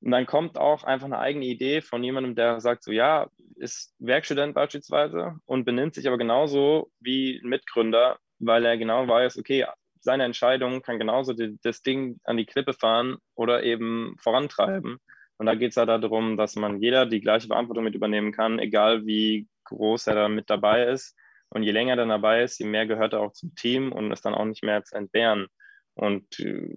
[0.00, 3.94] Und dann kommt auch einfach eine eigene Idee von jemandem, der sagt so, ja, ist
[3.98, 9.66] Werkstudent beispielsweise und benimmt sich aber genauso wie ein Mitgründer, weil er genau weiß, okay,
[10.00, 14.98] seine Entscheidung kann genauso die, das Ding an die Klippe fahren oder eben vorantreiben.
[15.38, 18.58] Und da geht es halt darum, dass man jeder die gleiche Verantwortung mit übernehmen kann,
[18.58, 21.16] egal wie groß er da mit dabei ist.
[21.48, 24.10] Und je länger er dann dabei ist, je mehr gehört er auch zum Team und
[24.12, 25.48] ist dann auch nicht mehr zu entbehren.
[25.94, 26.76] Und äh,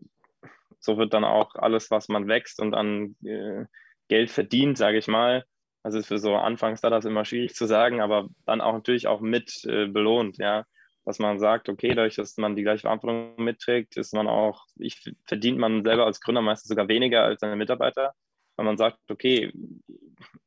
[0.79, 3.65] so wird dann auch alles, was man wächst und an äh,
[4.07, 5.45] Geld verdient, sage ich mal,
[5.83, 9.63] das ist für so Anfangs-Startups immer schwierig zu sagen, aber dann auch natürlich auch mit
[9.65, 10.65] äh, belohnt, ja.
[11.05, 15.11] Dass man sagt, okay, dadurch, dass man die gleiche Verantwortung mitträgt, ist man auch, ich,
[15.25, 18.13] verdient man selber als Gründer meistens sogar weniger als seine Mitarbeiter,
[18.57, 19.51] weil man sagt, okay,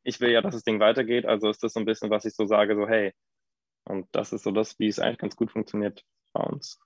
[0.05, 2.35] ich will ja, dass das Ding weitergeht, also ist das so ein bisschen, was ich
[2.35, 3.13] so sage, so hey.
[3.85, 6.79] Und das ist so das, wie es eigentlich ganz gut funktioniert bei uns.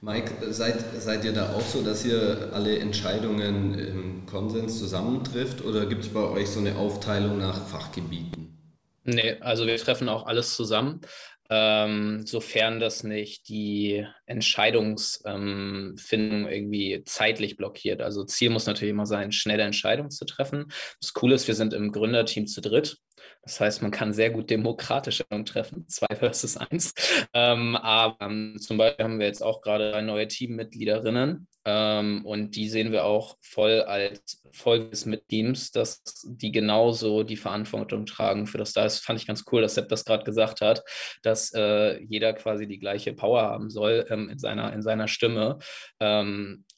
[0.00, 5.86] Mike, seid, seid ihr da auch so, dass ihr alle Entscheidungen im Konsens zusammentrifft oder
[5.86, 8.56] gibt es bei euch so eine Aufteilung nach Fachgebieten?
[9.04, 11.00] Nee, also wir treffen auch alles zusammen,
[11.48, 18.02] ähm, sofern das nicht die Entscheidungsfindung ähm, irgendwie zeitlich blockiert.
[18.02, 20.72] Also Ziel muss natürlich immer sein, schnelle Entscheidungen zu treffen.
[21.00, 22.98] Das Coole ist, wir sind im Gründerteam zu dritt.
[23.42, 26.94] Das heißt, man kann sehr gut demokratische treffen, zwei versus eins.
[27.32, 32.68] Ähm, aber ähm, zum Beispiel haben wir jetzt auch gerade neue Teammitgliederinnen ähm, und die
[32.68, 38.56] sehen wir auch voll als Folge mit Teams, dass die genauso die Verantwortung tragen für
[38.56, 38.72] das.
[38.72, 40.84] Das fand ich ganz cool, dass Sepp das gerade gesagt hat,
[41.22, 45.58] dass äh, jeder quasi die gleiche Power haben soll ähm, in, seiner, in seiner Stimme.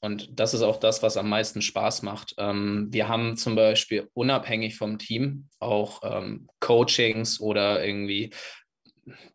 [0.01, 2.35] Und das ist auch das, was am meisten Spaß macht.
[2.39, 8.31] Ähm, wir haben zum Beispiel unabhängig vom Team auch ähm, Coachings oder irgendwie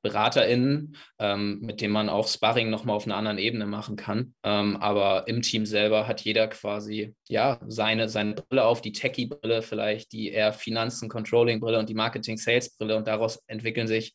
[0.03, 4.35] BeraterInnen, ähm, mit denen man auch Sparring nochmal auf einer anderen Ebene machen kann.
[4.43, 10.11] Aber im Team selber hat jeder quasi ja seine, seine Brille auf, die Techie-Brille vielleicht,
[10.11, 14.13] die eher Finanzen-Controlling-Brille und die Marketing-Sales-Brille und daraus entwickeln sich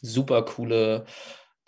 [0.00, 1.06] super coole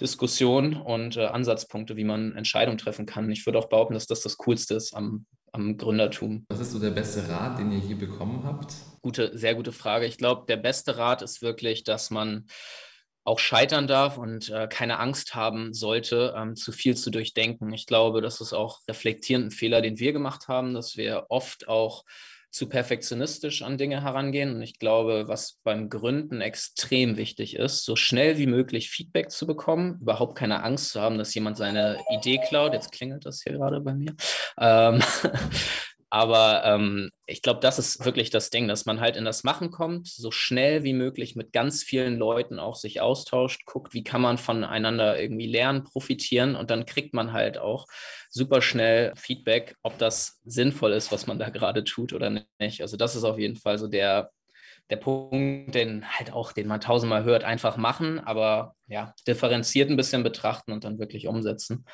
[0.00, 3.30] Diskussionen und äh, Ansatzpunkte, wie man Entscheidungen treffen kann.
[3.30, 6.44] Ich würde auch behaupten, dass das das Coolste ist am, am Gründertum.
[6.48, 8.74] Was ist so der beste Rat, den ihr hier bekommen habt?
[9.00, 10.06] Gute, sehr gute Frage.
[10.06, 12.46] Ich glaube, der beste Rat ist wirklich, dass man
[13.24, 17.72] auch scheitern darf und äh, keine Angst haben sollte, ähm, zu viel zu durchdenken.
[17.72, 21.66] Ich glaube, das ist auch reflektierend ein Fehler, den wir gemacht haben, dass wir oft
[21.66, 22.04] auch
[22.56, 24.56] zu perfektionistisch an Dinge herangehen.
[24.56, 29.46] Und ich glaube, was beim Gründen extrem wichtig ist, so schnell wie möglich Feedback zu
[29.46, 32.72] bekommen, überhaupt keine Angst zu haben, dass jemand seine Idee klaut.
[32.72, 34.14] Jetzt klingelt das hier gerade bei mir.
[34.58, 35.00] Ähm,
[36.08, 39.72] Aber ähm, ich glaube, das ist wirklich das Ding, dass man halt in das Machen
[39.72, 44.20] kommt, so schnell wie möglich mit ganz vielen Leuten auch sich austauscht, guckt, wie kann
[44.20, 47.86] man voneinander irgendwie lernen, profitieren und dann kriegt man halt auch
[48.30, 52.82] super schnell Feedback, ob das sinnvoll ist, was man da gerade tut oder nicht.
[52.82, 54.30] Also das ist auf jeden Fall so der,
[54.90, 59.96] der Punkt, den halt auch, den man tausendmal hört, einfach machen, aber ja, differenziert ein
[59.96, 61.84] bisschen betrachten und dann wirklich umsetzen.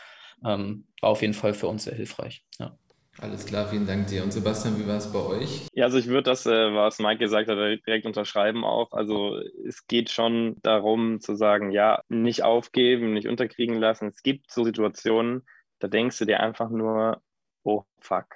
[0.44, 2.44] Ähm, war auf jeden Fall für uns sehr hilfreich.
[2.59, 2.77] Ja.
[3.20, 4.22] Alles klar, vielen Dank dir.
[4.22, 5.66] Und Sebastian, wie war es bei euch?
[5.75, 8.92] Ja, also ich würde das, äh, was Mike gesagt hat, direkt unterschreiben auch.
[8.92, 14.09] Also es geht schon darum zu sagen, ja, nicht aufgeben, nicht unterkriegen lassen.
[14.09, 15.42] Es gibt so Situationen,
[15.79, 17.22] da denkst du dir einfach nur,
[17.64, 18.27] oh fuck,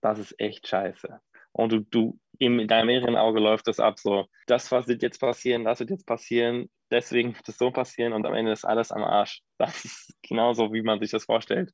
[0.00, 1.20] das ist echt scheiße.
[1.52, 5.20] Und du, du in deinem inneren Auge läuft das ab, so, das was wird jetzt
[5.20, 8.90] passieren, das wird jetzt passieren, deswegen wird es so passieren und am Ende ist alles
[8.90, 9.42] am Arsch.
[9.58, 11.72] Das ist genauso, wie man sich das vorstellt.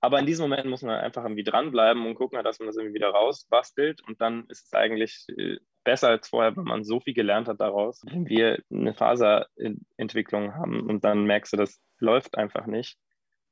[0.00, 2.94] Aber in diesem Moment muss man einfach irgendwie dranbleiben und gucken, dass man das irgendwie
[2.94, 4.02] wieder rausbastelt.
[4.06, 7.60] Und dann ist es eigentlich äh, besser als vorher, wenn man so viel gelernt hat
[7.60, 8.02] daraus.
[8.04, 12.98] Wenn wir eine Faserentwicklung haben und dann merkst du, das läuft einfach nicht,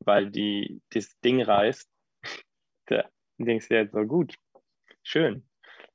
[0.00, 1.88] weil die, das Ding reißt,
[2.86, 3.04] da
[3.38, 4.34] denkst du jetzt so, gut,
[5.02, 5.48] schön,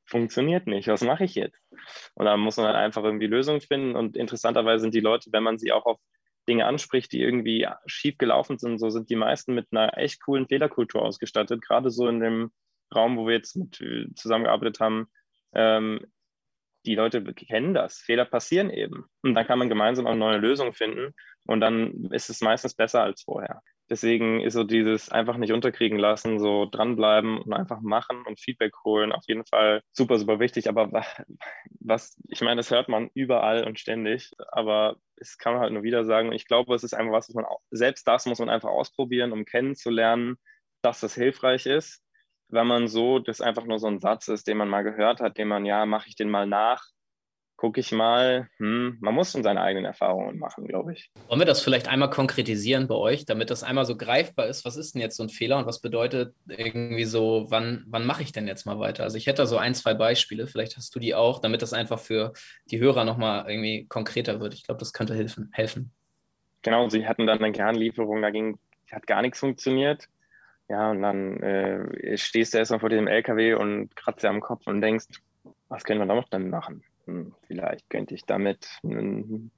[0.05, 1.59] funktioniert nicht, was mache ich jetzt?
[2.15, 3.95] Und dann muss man halt einfach irgendwie Lösungen finden.
[3.95, 5.99] Und interessanterweise sind die Leute, wenn man sie auch auf
[6.49, 10.47] Dinge anspricht, die irgendwie schief gelaufen sind, so sind die meisten mit einer echt coolen
[10.47, 11.61] Fehlerkultur ausgestattet.
[11.61, 12.51] Gerade so in dem
[12.93, 15.07] Raum, wo wir jetzt mit äh, zusammengearbeitet haben,
[15.53, 16.05] ähm,
[16.85, 17.99] die Leute kennen das.
[17.99, 19.05] Fehler passieren eben.
[19.21, 21.13] Und dann kann man gemeinsam auch neue Lösungen finden.
[21.45, 23.61] Und dann ist es meistens besser als vorher.
[23.89, 28.73] Deswegen ist so dieses einfach nicht unterkriegen lassen, so dranbleiben und einfach machen und Feedback
[28.83, 30.69] holen auf jeden Fall super, super wichtig.
[30.69, 31.03] Aber
[31.79, 35.83] was, ich meine, das hört man überall und ständig, aber es kann man halt nur
[35.83, 36.31] wieder sagen.
[36.31, 39.45] Ich glaube, es ist einfach was, was man, selbst das muss man einfach ausprobieren, um
[39.45, 40.37] kennenzulernen,
[40.83, 42.03] dass das hilfreich ist.
[42.47, 45.37] Wenn man so, das einfach nur so ein Satz ist, den man mal gehört hat,
[45.37, 46.83] den man, ja, mache ich den mal nach,
[47.59, 51.11] gucke ich mal, hm, man muss schon seine eigenen Erfahrungen machen, glaube ich.
[51.27, 54.63] Wollen wir das vielleicht einmal konkretisieren bei euch, damit das einmal so greifbar ist?
[54.63, 58.23] Was ist denn jetzt so ein Fehler und was bedeutet irgendwie so, wann, wann mache
[58.23, 59.03] ich denn jetzt mal weiter?
[59.03, 61.73] Also ich hätte da so ein, zwei Beispiele, vielleicht hast du die auch, damit das
[61.73, 62.31] einfach für
[62.71, 64.53] die Hörer nochmal irgendwie konkreter wird.
[64.53, 65.49] Ich glaube, das könnte helfen.
[65.51, 65.91] helfen.
[66.61, 68.57] Genau, sie hatten dann eine Kernlieferung, da ging,
[68.89, 70.07] hat gar nichts funktioniert.
[70.69, 74.65] Ja, und dann äh, stehst du erstmal vor dem LKW und kratzt dir am Kopf
[74.65, 75.07] und denkst,
[75.67, 76.83] was können wir da noch damit machen?
[77.09, 79.51] Hm, vielleicht könnte ich damit einen,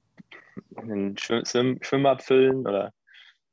[0.74, 2.92] einen Schwimm Schwimmbad füllen oder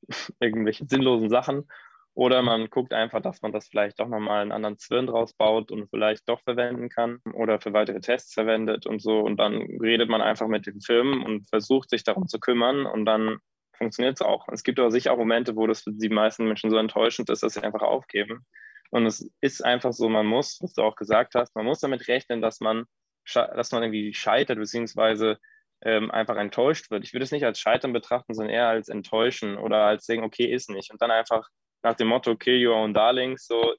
[0.39, 1.69] irgendwelche sinnlosen Sachen.
[2.15, 5.71] Oder man guckt einfach, dass man das vielleicht doch nochmal einen anderen Zwirn draus baut
[5.71, 9.19] und vielleicht doch verwenden kann oder für weitere Tests verwendet und so.
[9.19, 13.05] Und dann redet man einfach mit den Firmen und versucht sich darum zu kümmern und
[13.05, 13.37] dann
[13.73, 14.47] funktioniert es auch.
[14.49, 17.43] Es gibt aber sicher auch Momente, wo das für die meisten Menschen so enttäuschend ist,
[17.43, 18.45] dass sie einfach aufgeben.
[18.89, 22.07] Und es ist einfach so, man muss, was du auch gesagt hast, man muss damit
[22.07, 22.85] rechnen, dass man
[23.33, 25.39] dass man irgendwie scheitert, beziehungsweise
[25.81, 27.03] ähm, einfach enttäuscht wird.
[27.03, 30.45] Ich würde es nicht als Scheitern betrachten, sondern eher als Enttäuschen oder als sagen, okay,
[30.45, 30.91] ist nicht.
[30.91, 31.47] Und dann einfach
[31.83, 33.75] nach dem Motto, okay, you own darlings, so,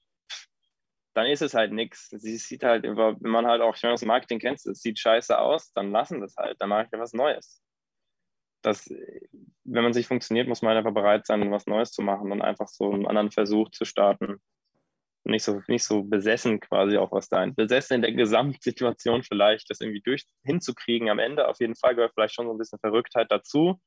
[1.14, 2.08] dann ist es halt nichts.
[2.08, 5.38] Sie sieht halt, wenn man halt auch, ich meine, das Marketing kennst, es sieht scheiße
[5.38, 7.60] aus, dann lassen das halt, dann mache ich ja was Neues.
[8.62, 8.88] Das,
[9.64, 12.68] wenn man sich funktioniert, muss man einfach bereit sein, was Neues zu machen und einfach
[12.68, 14.40] so einen anderen Versuch zu starten.
[15.24, 17.44] Nicht so, nicht so besessen quasi auf was da.
[17.46, 21.48] Besessen in der Gesamtsituation vielleicht, das irgendwie durch hinzukriegen am Ende.
[21.48, 23.80] Auf jeden Fall gehört vielleicht schon so ein bisschen Verrücktheit dazu.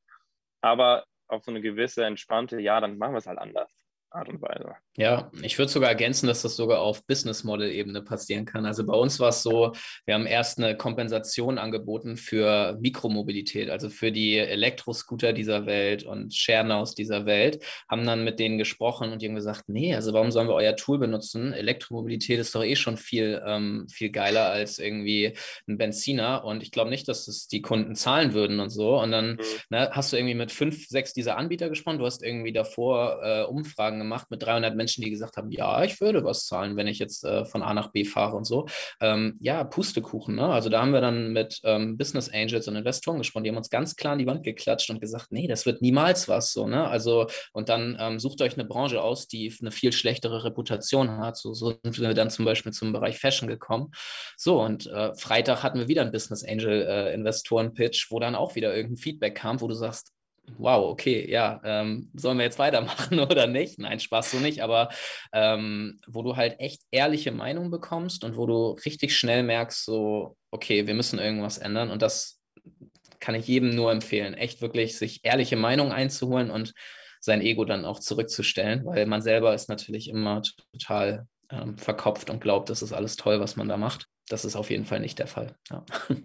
[0.62, 3.72] Aber auf so eine gewisse entspannte, ja, dann machen wir es halt anders.
[4.12, 4.76] Art und Weise.
[4.96, 8.68] Ja, ich würde sogar ergänzen, dass das sogar auf Business Model Ebene passieren kann.
[8.68, 9.72] Also bei uns war es so,
[10.06, 16.32] wir haben erst eine Kompensation angeboten für Mikromobilität, also für die Elektroscooter dieser Welt und
[16.36, 20.48] Sharenows dieser Welt, haben dann mit denen gesprochen und haben gesagt, nee, also warum sollen
[20.48, 21.54] wir euer Tool benutzen?
[21.54, 25.34] Elektromobilität ist doch eh schon viel, ähm, viel geiler als irgendwie
[25.68, 29.00] ein Benziner und ich glaube nicht, dass das die Kunden zahlen würden und so.
[29.00, 29.40] Und dann mhm.
[29.72, 33.42] ne, hast du irgendwie mit fünf, sechs dieser Anbieter gesprochen, du hast irgendwie davor äh,
[33.46, 37.00] Umfragen gemacht mit 300 Menschen, die gesagt haben, ja, ich würde was zahlen, wenn ich
[37.00, 38.66] jetzt äh, von A nach B fahre und so.
[39.00, 40.36] Ähm, ja, Pustekuchen.
[40.36, 40.48] Ne?
[40.48, 43.70] Also da haben wir dann mit ähm, Business Angels und Investoren gesprochen, die haben uns
[43.70, 46.68] ganz klar an die Wand geklatscht und gesagt, nee, das wird niemals was so.
[46.68, 46.88] Ne?
[46.88, 51.38] Also und dann ähm, sucht euch eine Branche aus, die eine viel schlechtere Reputation hat.
[51.38, 53.92] So, so sind wir dann zum Beispiel zum Bereich Fashion gekommen.
[54.38, 58.36] So und äh, Freitag hatten wir wieder einen Business Angel äh, Investoren Pitch, wo dann
[58.36, 60.12] auch wieder irgendein Feedback kam, wo du sagst,
[60.58, 63.80] wow, okay, ja, ähm, sollen wir jetzt weitermachen oder nicht?
[63.80, 64.90] Nein, Spaß so nicht, aber
[65.32, 70.38] ähm, wo du halt echt ehrliche Meinung bekommst und wo du richtig schnell merkst, so,
[70.52, 72.42] okay, wir müssen irgendwas ändern und das
[73.20, 76.74] kann ich jedem nur empfehlen, echt wirklich sich ehrliche Meinung einzuholen und
[77.22, 80.42] sein Ego dann auch zurückzustellen, weil man selber ist natürlich immer
[80.74, 84.56] total ähm, verkopft und glaubt, das ist alles toll, was man da macht das ist
[84.56, 85.56] auf jeden Fall nicht der Fall.
[85.70, 85.86] Ja.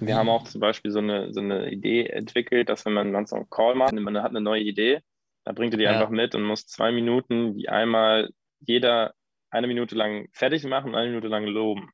[0.00, 3.26] Wir haben auch zum Beispiel so eine, so eine Idee entwickelt, dass wenn man dann
[3.26, 5.00] so einen Call macht, man hat eine neue Idee,
[5.44, 5.90] dann bringt er die ja.
[5.90, 9.12] einfach mit und muss zwei Minuten die einmal jeder
[9.50, 11.90] eine Minute lang fertig machen und eine Minute lang loben.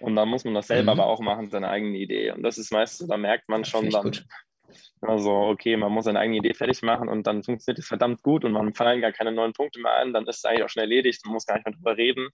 [0.00, 1.00] Und dann muss man das selber mhm.
[1.00, 2.32] aber auch machen, seine eigene Idee.
[2.32, 4.12] Und das ist meistens, da merkt man schon dann,
[5.00, 8.44] also okay, man muss seine eigene Idee fertig machen und dann funktioniert es verdammt gut
[8.44, 10.90] und man fallen gar keine neuen Punkte mehr ein, dann ist es eigentlich auch schnell
[10.90, 12.28] erledigt, man muss gar nicht mehr drüber reden.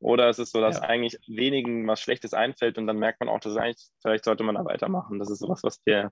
[0.00, 0.82] Oder es ist so, dass ja.
[0.82, 4.54] eigentlich wenigen was Schlechtes einfällt und dann merkt man auch, dass eigentlich, vielleicht sollte man
[4.54, 5.18] da weitermachen.
[5.18, 6.10] Das ist sowas, was wir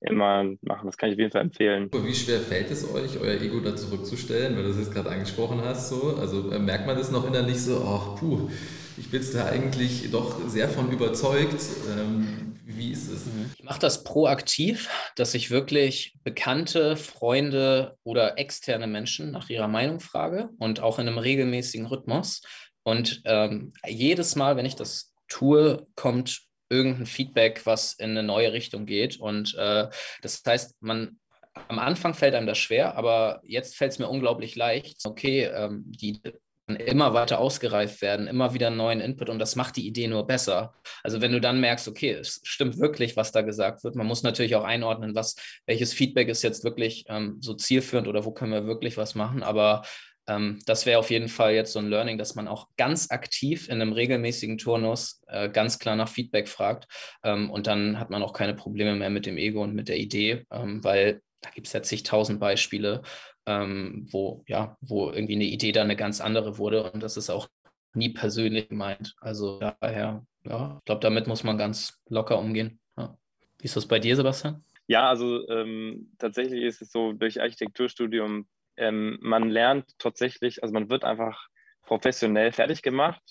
[0.00, 0.86] immer machen.
[0.86, 1.90] Das kann ich auf jeden Fall empfehlen.
[1.92, 5.62] Wie schwer fällt es euch, euer Ego da zurückzustellen, weil du das jetzt gerade angesprochen
[5.62, 5.88] hast?
[5.88, 6.16] So?
[6.18, 8.50] Also äh, merkt man das noch innerlich so, ach puh,
[8.98, 11.60] ich bin da eigentlich doch sehr von überzeugt.
[11.90, 13.26] Ähm, wie ist es?
[13.56, 20.00] Ich mache das proaktiv, dass ich wirklich bekannte Freunde oder externe Menschen nach ihrer Meinung
[20.00, 22.42] frage und auch in einem regelmäßigen Rhythmus.
[22.86, 28.52] Und ähm, jedes Mal, wenn ich das tue, kommt irgendein Feedback, was in eine neue
[28.52, 29.18] Richtung geht.
[29.18, 29.88] Und äh,
[30.22, 31.18] das heißt, man
[31.66, 35.00] am Anfang fällt einem das schwer, aber jetzt fällt es mir unglaublich leicht.
[35.04, 36.20] Okay, ähm, die
[36.68, 40.74] immer weiter ausgereift werden, immer wieder neuen Input und das macht die Idee nur besser.
[41.02, 44.22] Also wenn du dann merkst, okay, es stimmt wirklich, was da gesagt wird, man muss
[44.22, 45.34] natürlich auch einordnen, was,
[45.66, 49.44] welches Feedback ist jetzt wirklich ähm, so zielführend oder wo können wir wirklich was machen,
[49.44, 49.82] aber
[50.26, 53.68] ähm, das wäre auf jeden Fall jetzt so ein Learning, dass man auch ganz aktiv
[53.68, 56.86] in einem regelmäßigen Turnus äh, ganz klar nach Feedback fragt.
[57.22, 59.98] Ähm, und dann hat man auch keine Probleme mehr mit dem Ego und mit der
[59.98, 63.02] Idee, ähm, weil da gibt es ja zigtausend Beispiele,
[63.46, 66.90] ähm, wo, ja, wo irgendwie eine Idee dann eine ganz andere wurde.
[66.90, 67.48] Und das ist auch
[67.94, 69.14] nie persönlich gemeint.
[69.20, 72.80] Also daher, ja, ich glaube, damit muss man ganz locker umgehen.
[72.96, 73.16] Ja.
[73.58, 74.64] Wie ist das bei dir, Sebastian?
[74.88, 80.90] Ja, also ähm, tatsächlich ist es so, durch Architekturstudium ähm, man lernt tatsächlich, also man
[80.90, 81.48] wird einfach
[81.82, 83.22] professionell fertig gemacht,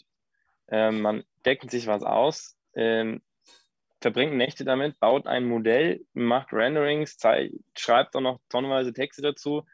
[0.67, 3.21] ähm, man deckt sich was aus, ähm,
[4.01, 7.17] verbringt Nächte damit, baut ein Modell, macht Renderings,
[7.77, 9.65] schreibt auch noch tonnenweise Texte dazu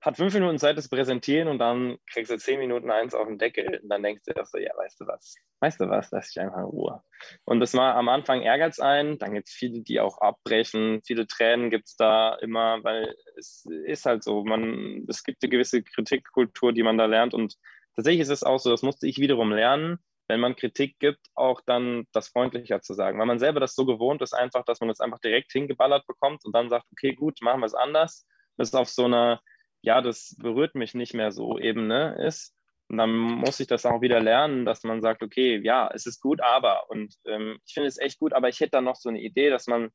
[0.00, 3.38] hat fünf Minuten Zeit, das präsentieren und dann kriegst du zehn Minuten eins auf den
[3.38, 6.40] Deckel und dann denkst du so, ja, weißt du was, weißt du was, lass dich
[6.40, 7.02] einfach in Ruhe.
[7.44, 11.00] Und das war am Anfang ärgert es einen, dann gibt es viele, die auch abbrechen,
[11.04, 15.50] viele Tränen gibt es da immer, weil es ist halt so, man, es gibt eine
[15.50, 17.56] gewisse Kritikkultur, die man da lernt und
[17.96, 21.60] tatsächlich ist es auch so, das musste ich wiederum lernen, wenn man Kritik gibt, auch
[21.66, 24.88] dann das freundlicher zu sagen, weil man selber das so gewohnt ist einfach, dass man
[24.88, 28.26] das einfach direkt hingeballert bekommt und dann sagt, okay, gut, machen wir es anders.
[28.56, 29.40] Das ist auf so einer
[29.82, 32.54] ja, das berührt mich nicht mehr so eben ne, ist.
[32.88, 36.20] Und dann muss ich das auch wieder lernen, dass man sagt, okay, ja, es ist
[36.20, 36.88] gut, aber.
[36.88, 39.50] Und ähm, ich finde es echt gut, aber ich hätte da noch so eine Idee,
[39.50, 39.90] dass man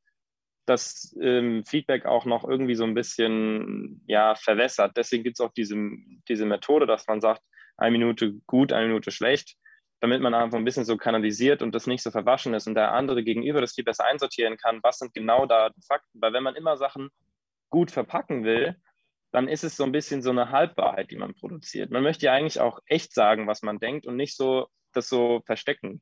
[0.66, 4.96] das ähm, Feedback auch noch irgendwie so ein bisschen ja, verwässert.
[4.96, 5.76] Deswegen gibt es auch diese,
[6.30, 7.42] diese Methode, dass man sagt,
[7.78, 9.58] eine Minute gut, eine Minute schlecht,
[10.00, 12.94] damit man einfach ein bisschen so kanalisiert und das nicht so verwaschen ist und der
[12.94, 16.22] andere gegenüber das viel besser einsortieren kann, was sind genau da die Fakten.
[16.22, 17.10] Weil wenn man immer Sachen
[17.70, 18.76] gut verpacken will,
[19.34, 21.92] dann ist es so ein bisschen so eine Halbwahrheit, die man produziert.
[21.92, 25.42] Man möchte ja eigentlich auch echt sagen, was man denkt und nicht so das so
[25.46, 26.02] verstecken.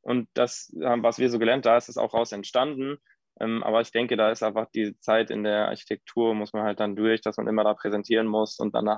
[0.00, 2.98] Und das, was wir so gelernt, da ist es auch raus entstanden.
[3.40, 6.80] Ähm, aber ich denke, da ist einfach die Zeit in der Architektur, muss man halt
[6.80, 8.90] dann durch, dass man immer da präsentieren muss und dann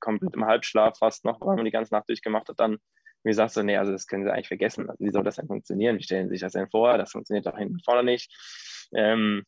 [0.00, 2.78] komplett im Halbschlaf fast noch, weil man die ganze Nacht durchgemacht hat, dann
[3.22, 4.88] wie sagst du, nee, also das können sie eigentlich vergessen.
[4.98, 5.98] Wie soll das denn funktionieren?
[5.98, 6.96] Wie stellen sie sich das denn vor?
[6.98, 8.32] Das funktioniert doch hinten vorne nicht.
[8.94, 9.44] Ähm,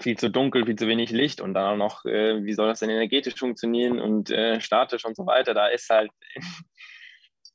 [0.00, 2.80] viel zu dunkel, viel zu wenig Licht und dann auch noch, äh, wie soll das
[2.80, 5.54] denn energetisch funktionieren und äh, statisch und so weiter.
[5.54, 6.10] Da ist halt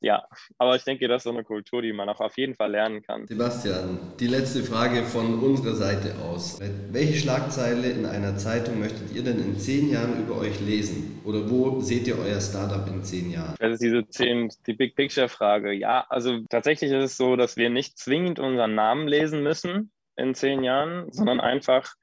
[0.02, 0.24] ja,
[0.58, 3.02] aber ich denke, das ist so eine Kultur, die man auch auf jeden Fall lernen
[3.02, 3.28] kann.
[3.28, 6.60] Sebastian, die letzte Frage von unserer Seite aus.
[6.90, 11.22] Welche Schlagzeile in einer Zeitung möchtet ihr denn in zehn Jahren über euch lesen?
[11.26, 13.56] Oder wo seht ihr euer Startup in zehn Jahren?
[13.60, 15.74] Das ist diese zehn, die Big Picture-Frage.
[15.74, 20.34] Ja, also tatsächlich ist es so, dass wir nicht zwingend unseren Namen lesen müssen in
[20.34, 21.94] zehn Jahren, sondern einfach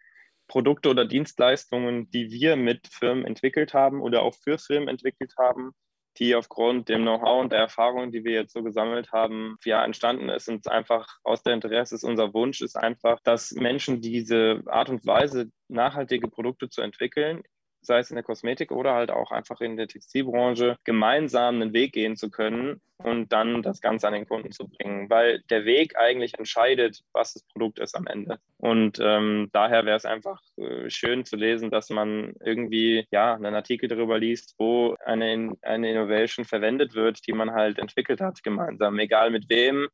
[0.48, 5.72] Produkte oder Dienstleistungen, die wir mit Firmen entwickelt haben oder auch für Firmen entwickelt haben,
[6.18, 10.28] die aufgrund dem Know-how und der Erfahrung, die wir jetzt so gesammelt haben, ja entstanden
[10.28, 14.88] ist und einfach aus der Interesse ist unser Wunsch ist einfach, dass Menschen diese Art
[14.88, 17.42] und Weise, nachhaltige Produkte zu entwickeln,
[17.86, 21.92] sei es in der Kosmetik oder halt auch einfach in der Textilbranche, gemeinsam einen Weg
[21.92, 25.96] gehen zu können und dann das Ganze an den Kunden zu bringen, weil der Weg
[25.98, 28.38] eigentlich entscheidet, was das Produkt ist am Ende.
[28.56, 33.54] Und ähm, daher wäre es einfach äh, schön zu lesen, dass man irgendwie ja einen
[33.54, 38.98] Artikel darüber liest, wo eine, eine Innovation verwendet wird, die man halt entwickelt hat gemeinsam,
[38.98, 39.88] egal mit wem.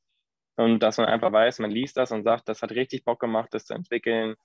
[0.57, 3.49] Und dass man einfach weiß, man liest das und sagt, das hat richtig Bock gemacht,
[3.53, 4.37] das zu entwickeln.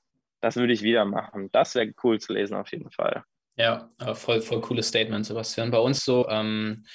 [0.41, 1.49] Das würde ich wieder machen.
[1.51, 3.23] Das wäre cool zu lesen auf jeden Fall.
[3.57, 5.71] Ja, voll, voll cooles Statement, Sebastian.
[5.71, 6.85] Bei uns so, ähm,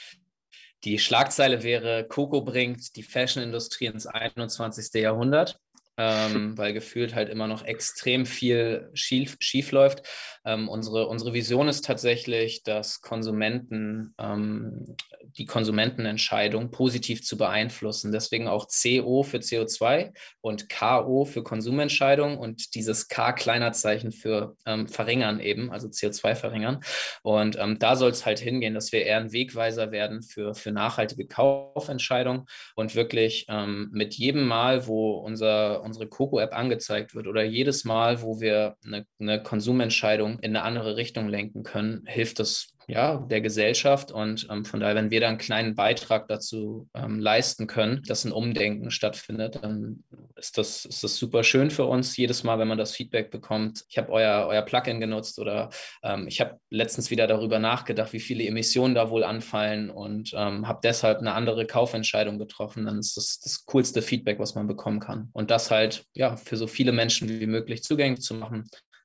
[0.84, 5.00] die Schlagzeile wäre, Coco bringt die Fashion-Industrie ins 21.
[5.00, 5.60] Jahrhundert
[5.97, 10.03] ähm, weil gefühlt halt immer noch extrem viel schief, schief läuft.
[10.45, 14.97] Ähm, unsere, unsere Vision ist tatsächlich, dass Konsumenten ähm,
[15.36, 18.12] die Konsumentenentscheidung positiv zu beeinflussen.
[18.12, 24.57] Deswegen auch CO für CO2 und KO für Konsumentscheidung und dieses K kleiner Zeichen für
[24.66, 26.80] ähm, verringern eben, also CO2 verringern.
[27.22, 30.72] Und ähm, da soll es halt hingehen, dass wir eher ein Wegweiser werden für, für
[30.72, 37.42] nachhaltige Kaufentscheidungen und wirklich ähm, mit jedem Mal, wo unser unsere Coco-App angezeigt wird oder
[37.42, 42.74] jedes Mal, wo wir eine, eine Konsumentscheidung in eine andere Richtung lenken können, hilft das
[42.93, 44.12] ja, der Gesellschaft.
[44.12, 48.26] Und ähm, von daher, wenn wir da einen kleinen Beitrag dazu ähm, leisten können, dass
[48.26, 50.05] ein Umdenken stattfindet, dann
[50.36, 52.18] ist das, ist das super schön für uns.
[52.18, 55.70] Jedes Mal, wenn man das Feedback bekommt, ich habe euer, euer Plugin genutzt oder
[56.03, 60.68] ähm, ich habe letztens wieder darüber nachgedacht, wie viele Emissionen da wohl anfallen und ähm,
[60.68, 65.01] habe deshalb eine andere Kaufentscheidung getroffen, dann ist das das coolste Feedback, was man bekommen
[65.01, 65.30] kann.
[65.32, 68.64] Und das halt ja für so viele Menschen wie möglich zugänglich zu machen,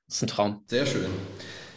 [0.10, 0.64] ist ein Traum.
[0.68, 1.08] Sehr schön.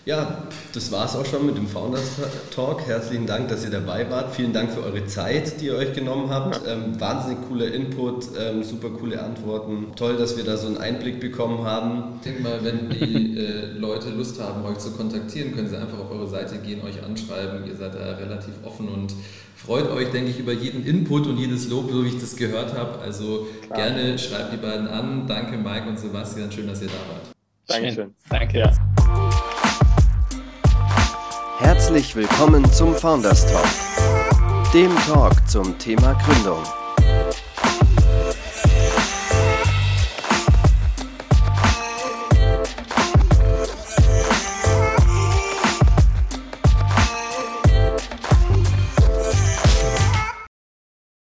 [0.07, 2.16] Ja, das war es auch schon mit dem Founders
[2.55, 2.86] Talk.
[2.86, 4.34] Herzlichen Dank, dass ihr dabei wart.
[4.34, 6.62] Vielen Dank für eure Zeit, die ihr euch genommen habt.
[6.66, 9.88] Ähm, wahnsinnig cooler Input, ähm, super coole Antworten.
[9.96, 12.14] Toll, dass wir da so einen Einblick bekommen haben.
[12.16, 15.98] Ich denke mal, wenn die äh, Leute Lust haben, euch zu kontaktieren, können sie einfach
[15.98, 17.66] auf eure Seite gehen, euch anschreiben.
[17.66, 19.12] Ihr seid da relativ offen und
[19.55, 22.72] freut euch, denke ich, über jeden Input und jedes Lob, so wie ich das gehört
[22.72, 23.01] habe.
[23.01, 23.90] Also Klar.
[23.90, 25.26] gerne schreibt die beiden an.
[25.26, 26.51] Danke, Mike und Sebastian.
[26.51, 27.34] Schön, dass ihr da wart.
[27.66, 28.14] Dankeschön.
[28.30, 28.59] Danke.
[28.61, 28.72] Ja.
[31.61, 36.80] Herzlich willkommen zum Founders Talk, dem Talk zum Thema Gründung.